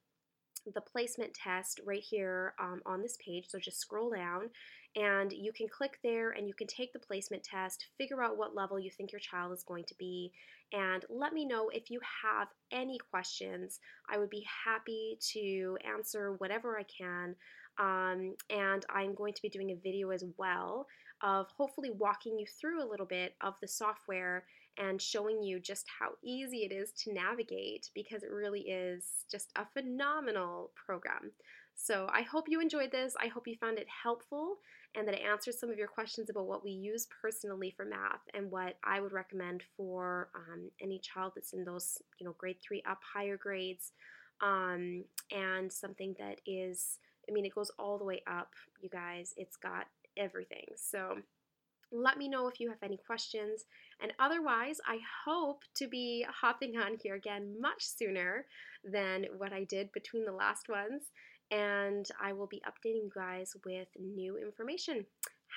the 0.74 0.82
placement 0.82 1.34
test 1.34 1.80
right 1.86 2.04
here 2.04 2.54
um, 2.60 2.82
on 2.86 3.02
this 3.02 3.18
page. 3.24 3.46
So 3.50 3.60
just 3.60 3.80
scroll 3.80 4.12
down 4.12 4.50
and 4.96 5.32
you 5.34 5.52
can 5.52 5.68
click 5.68 6.00
there 6.04 6.32
and 6.32 6.48
you 6.48 6.54
can 6.54 6.68
take 6.68 6.94
the 6.94 7.00
placement 7.00 7.44
test, 7.44 7.88
figure 7.98 8.24
out 8.24 8.38
what 8.38 8.56
level 8.56 8.80
you 8.80 8.90
think 8.90 9.12
your 9.12 9.20
child 9.20 9.52
is 9.52 9.64
going 9.64 9.84
to 9.86 9.96
be, 10.00 10.32
and 10.72 11.06
let 11.10 11.34
me 11.34 11.46
know 11.46 11.70
if 11.70 11.92
you 11.92 12.00
have 12.24 12.48
any 12.72 12.98
questions. 13.12 13.80
I 14.10 14.18
would 14.18 14.30
be 14.30 14.46
happy 14.66 15.18
to 15.34 15.78
answer 15.86 16.36
whatever 16.38 16.80
I 16.80 16.84
can. 16.84 17.36
Um, 17.78 18.36
and 18.50 18.86
I'm 18.90 19.16
going 19.16 19.34
to 19.34 19.42
be 19.42 19.50
doing 19.50 19.72
a 19.72 19.76
video 19.76 20.12
as 20.12 20.24
well 20.38 20.88
of 21.22 21.48
hopefully 21.58 21.92
walking 21.92 22.38
you 22.40 22.46
through 22.60 22.84
a 22.84 22.90
little 22.90 23.06
bit 23.06 23.36
of 23.42 23.56
the 23.62 23.68
software 23.68 24.46
and 24.78 25.02
showing 25.02 25.42
you 25.42 25.60
just 25.60 25.86
how 26.00 26.12
easy 26.24 26.60
it 26.60 26.74
is 26.74 26.92
to 27.04 27.14
navigate 27.14 27.90
because 27.94 28.24
it 28.24 28.32
really 28.32 28.62
is 28.62 29.26
just 29.32 29.52
a 29.56 29.66
phenomenal 29.74 30.72
program. 30.76 31.32
So 31.76 32.08
I 32.12 32.22
hope 32.22 32.46
you 32.48 32.62
enjoyed 32.62 32.92
this. 32.92 33.14
I 33.22 33.28
hope 33.28 33.48
you 33.48 33.56
found 33.60 33.78
it 33.78 33.88
helpful 34.04 34.58
and 34.96 35.08
that 35.08 35.16
it 35.16 35.22
answers 35.22 35.60
some 35.60 35.70
of 35.70 35.78
your 35.78 35.88
questions 35.88 36.30
about 36.30 36.48
what 36.48 36.64
we 36.64 36.72
use 36.72 37.08
personally 37.22 37.74
for 37.76 37.86
math 37.86 38.22
and 38.34 38.50
what 38.50 38.78
I 38.84 39.02
would 39.02 39.12
recommend 39.12 39.64
for 39.76 40.30
um, 40.36 40.70
any 40.82 41.00
child 41.00 41.34
that's 41.36 41.54
in 41.54 41.66
those, 41.66 41.98
you 42.18 42.26
know, 42.26 42.36
grade 42.38 42.58
three 42.66 42.82
up 42.90 43.00
higher 43.14 43.38
grades, 43.38 43.92
um, 44.42 45.04
and 45.32 45.72
something 45.72 46.16
that 46.20 46.40
is, 46.46 47.00
I 47.30 47.34
mean, 47.34 47.46
it 47.46 47.56
goes 47.56 47.72
all 47.78 47.98
the 47.98 48.06
way 48.06 48.22
up, 48.28 48.54
you 48.82 48.90
guys. 48.90 49.34
It's 49.38 49.58
got 49.58 49.88
everything. 50.18 50.66
So 50.78 51.18
let 51.92 52.18
me 52.18 52.28
know 52.28 52.48
if 52.48 52.60
you 52.60 52.70
have 52.70 52.84
any 52.84 52.98
questions. 52.98 53.66
And 54.02 54.12
otherwise, 54.20 54.78
I 54.88 55.00
hope 55.26 55.64
to 55.76 55.88
be 55.88 56.26
hopping 56.30 56.78
on 56.78 56.98
here 57.02 57.16
again 57.16 57.56
much 57.60 57.86
sooner 57.86 58.46
than 58.84 59.26
what 59.38 59.54
I 59.54 59.64
did 59.64 59.92
between 59.94 60.26
the 60.26 60.32
last 60.32 60.70
ones 60.70 61.12
and 61.52 62.08
I 62.22 62.34
will 62.34 62.48
be 62.48 62.62
updating 62.68 63.04
you 63.04 63.12
guys 63.14 63.56
with 63.66 63.88
new 64.00 64.38
information. 64.38 65.06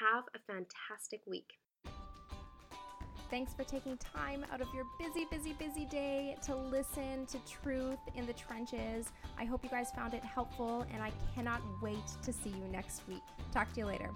Have 0.01 0.25
a 0.35 0.39
fantastic 0.53 1.21
week. 1.27 1.55
Thanks 3.31 3.53
for 3.53 3.65
taking 3.65 3.99
time 3.99 4.47
out 4.51 4.63
of 4.63 4.69
your 4.75 4.85
busy, 4.99 5.27
busy, 5.31 5.53
busy 5.53 5.85
day 5.85 6.37
to 6.47 6.57
listen 6.57 7.27
to 7.27 7.39
Truth 7.41 7.99
in 8.15 8.27
the 8.27 8.33
Trenches. 8.33 9.09
I 9.39 9.45
hope 9.45 9.63
you 9.63 9.69
guys 9.69 9.91
found 9.91 10.15
it 10.15 10.25
helpful, 10.25 10.87
and 10.95 11.03
I 11.03 11.13
cannot 11.35 11.61
wait 11.83 12.07
to 12.23 12.33
see 12.33 12.51
you 12.51 12.65
next 12.73 13.03
week. 13.07 13.23
Talk 13.53 13.71
to 13.75 13.81
you 13.81 13.87
later. 13.87 14.09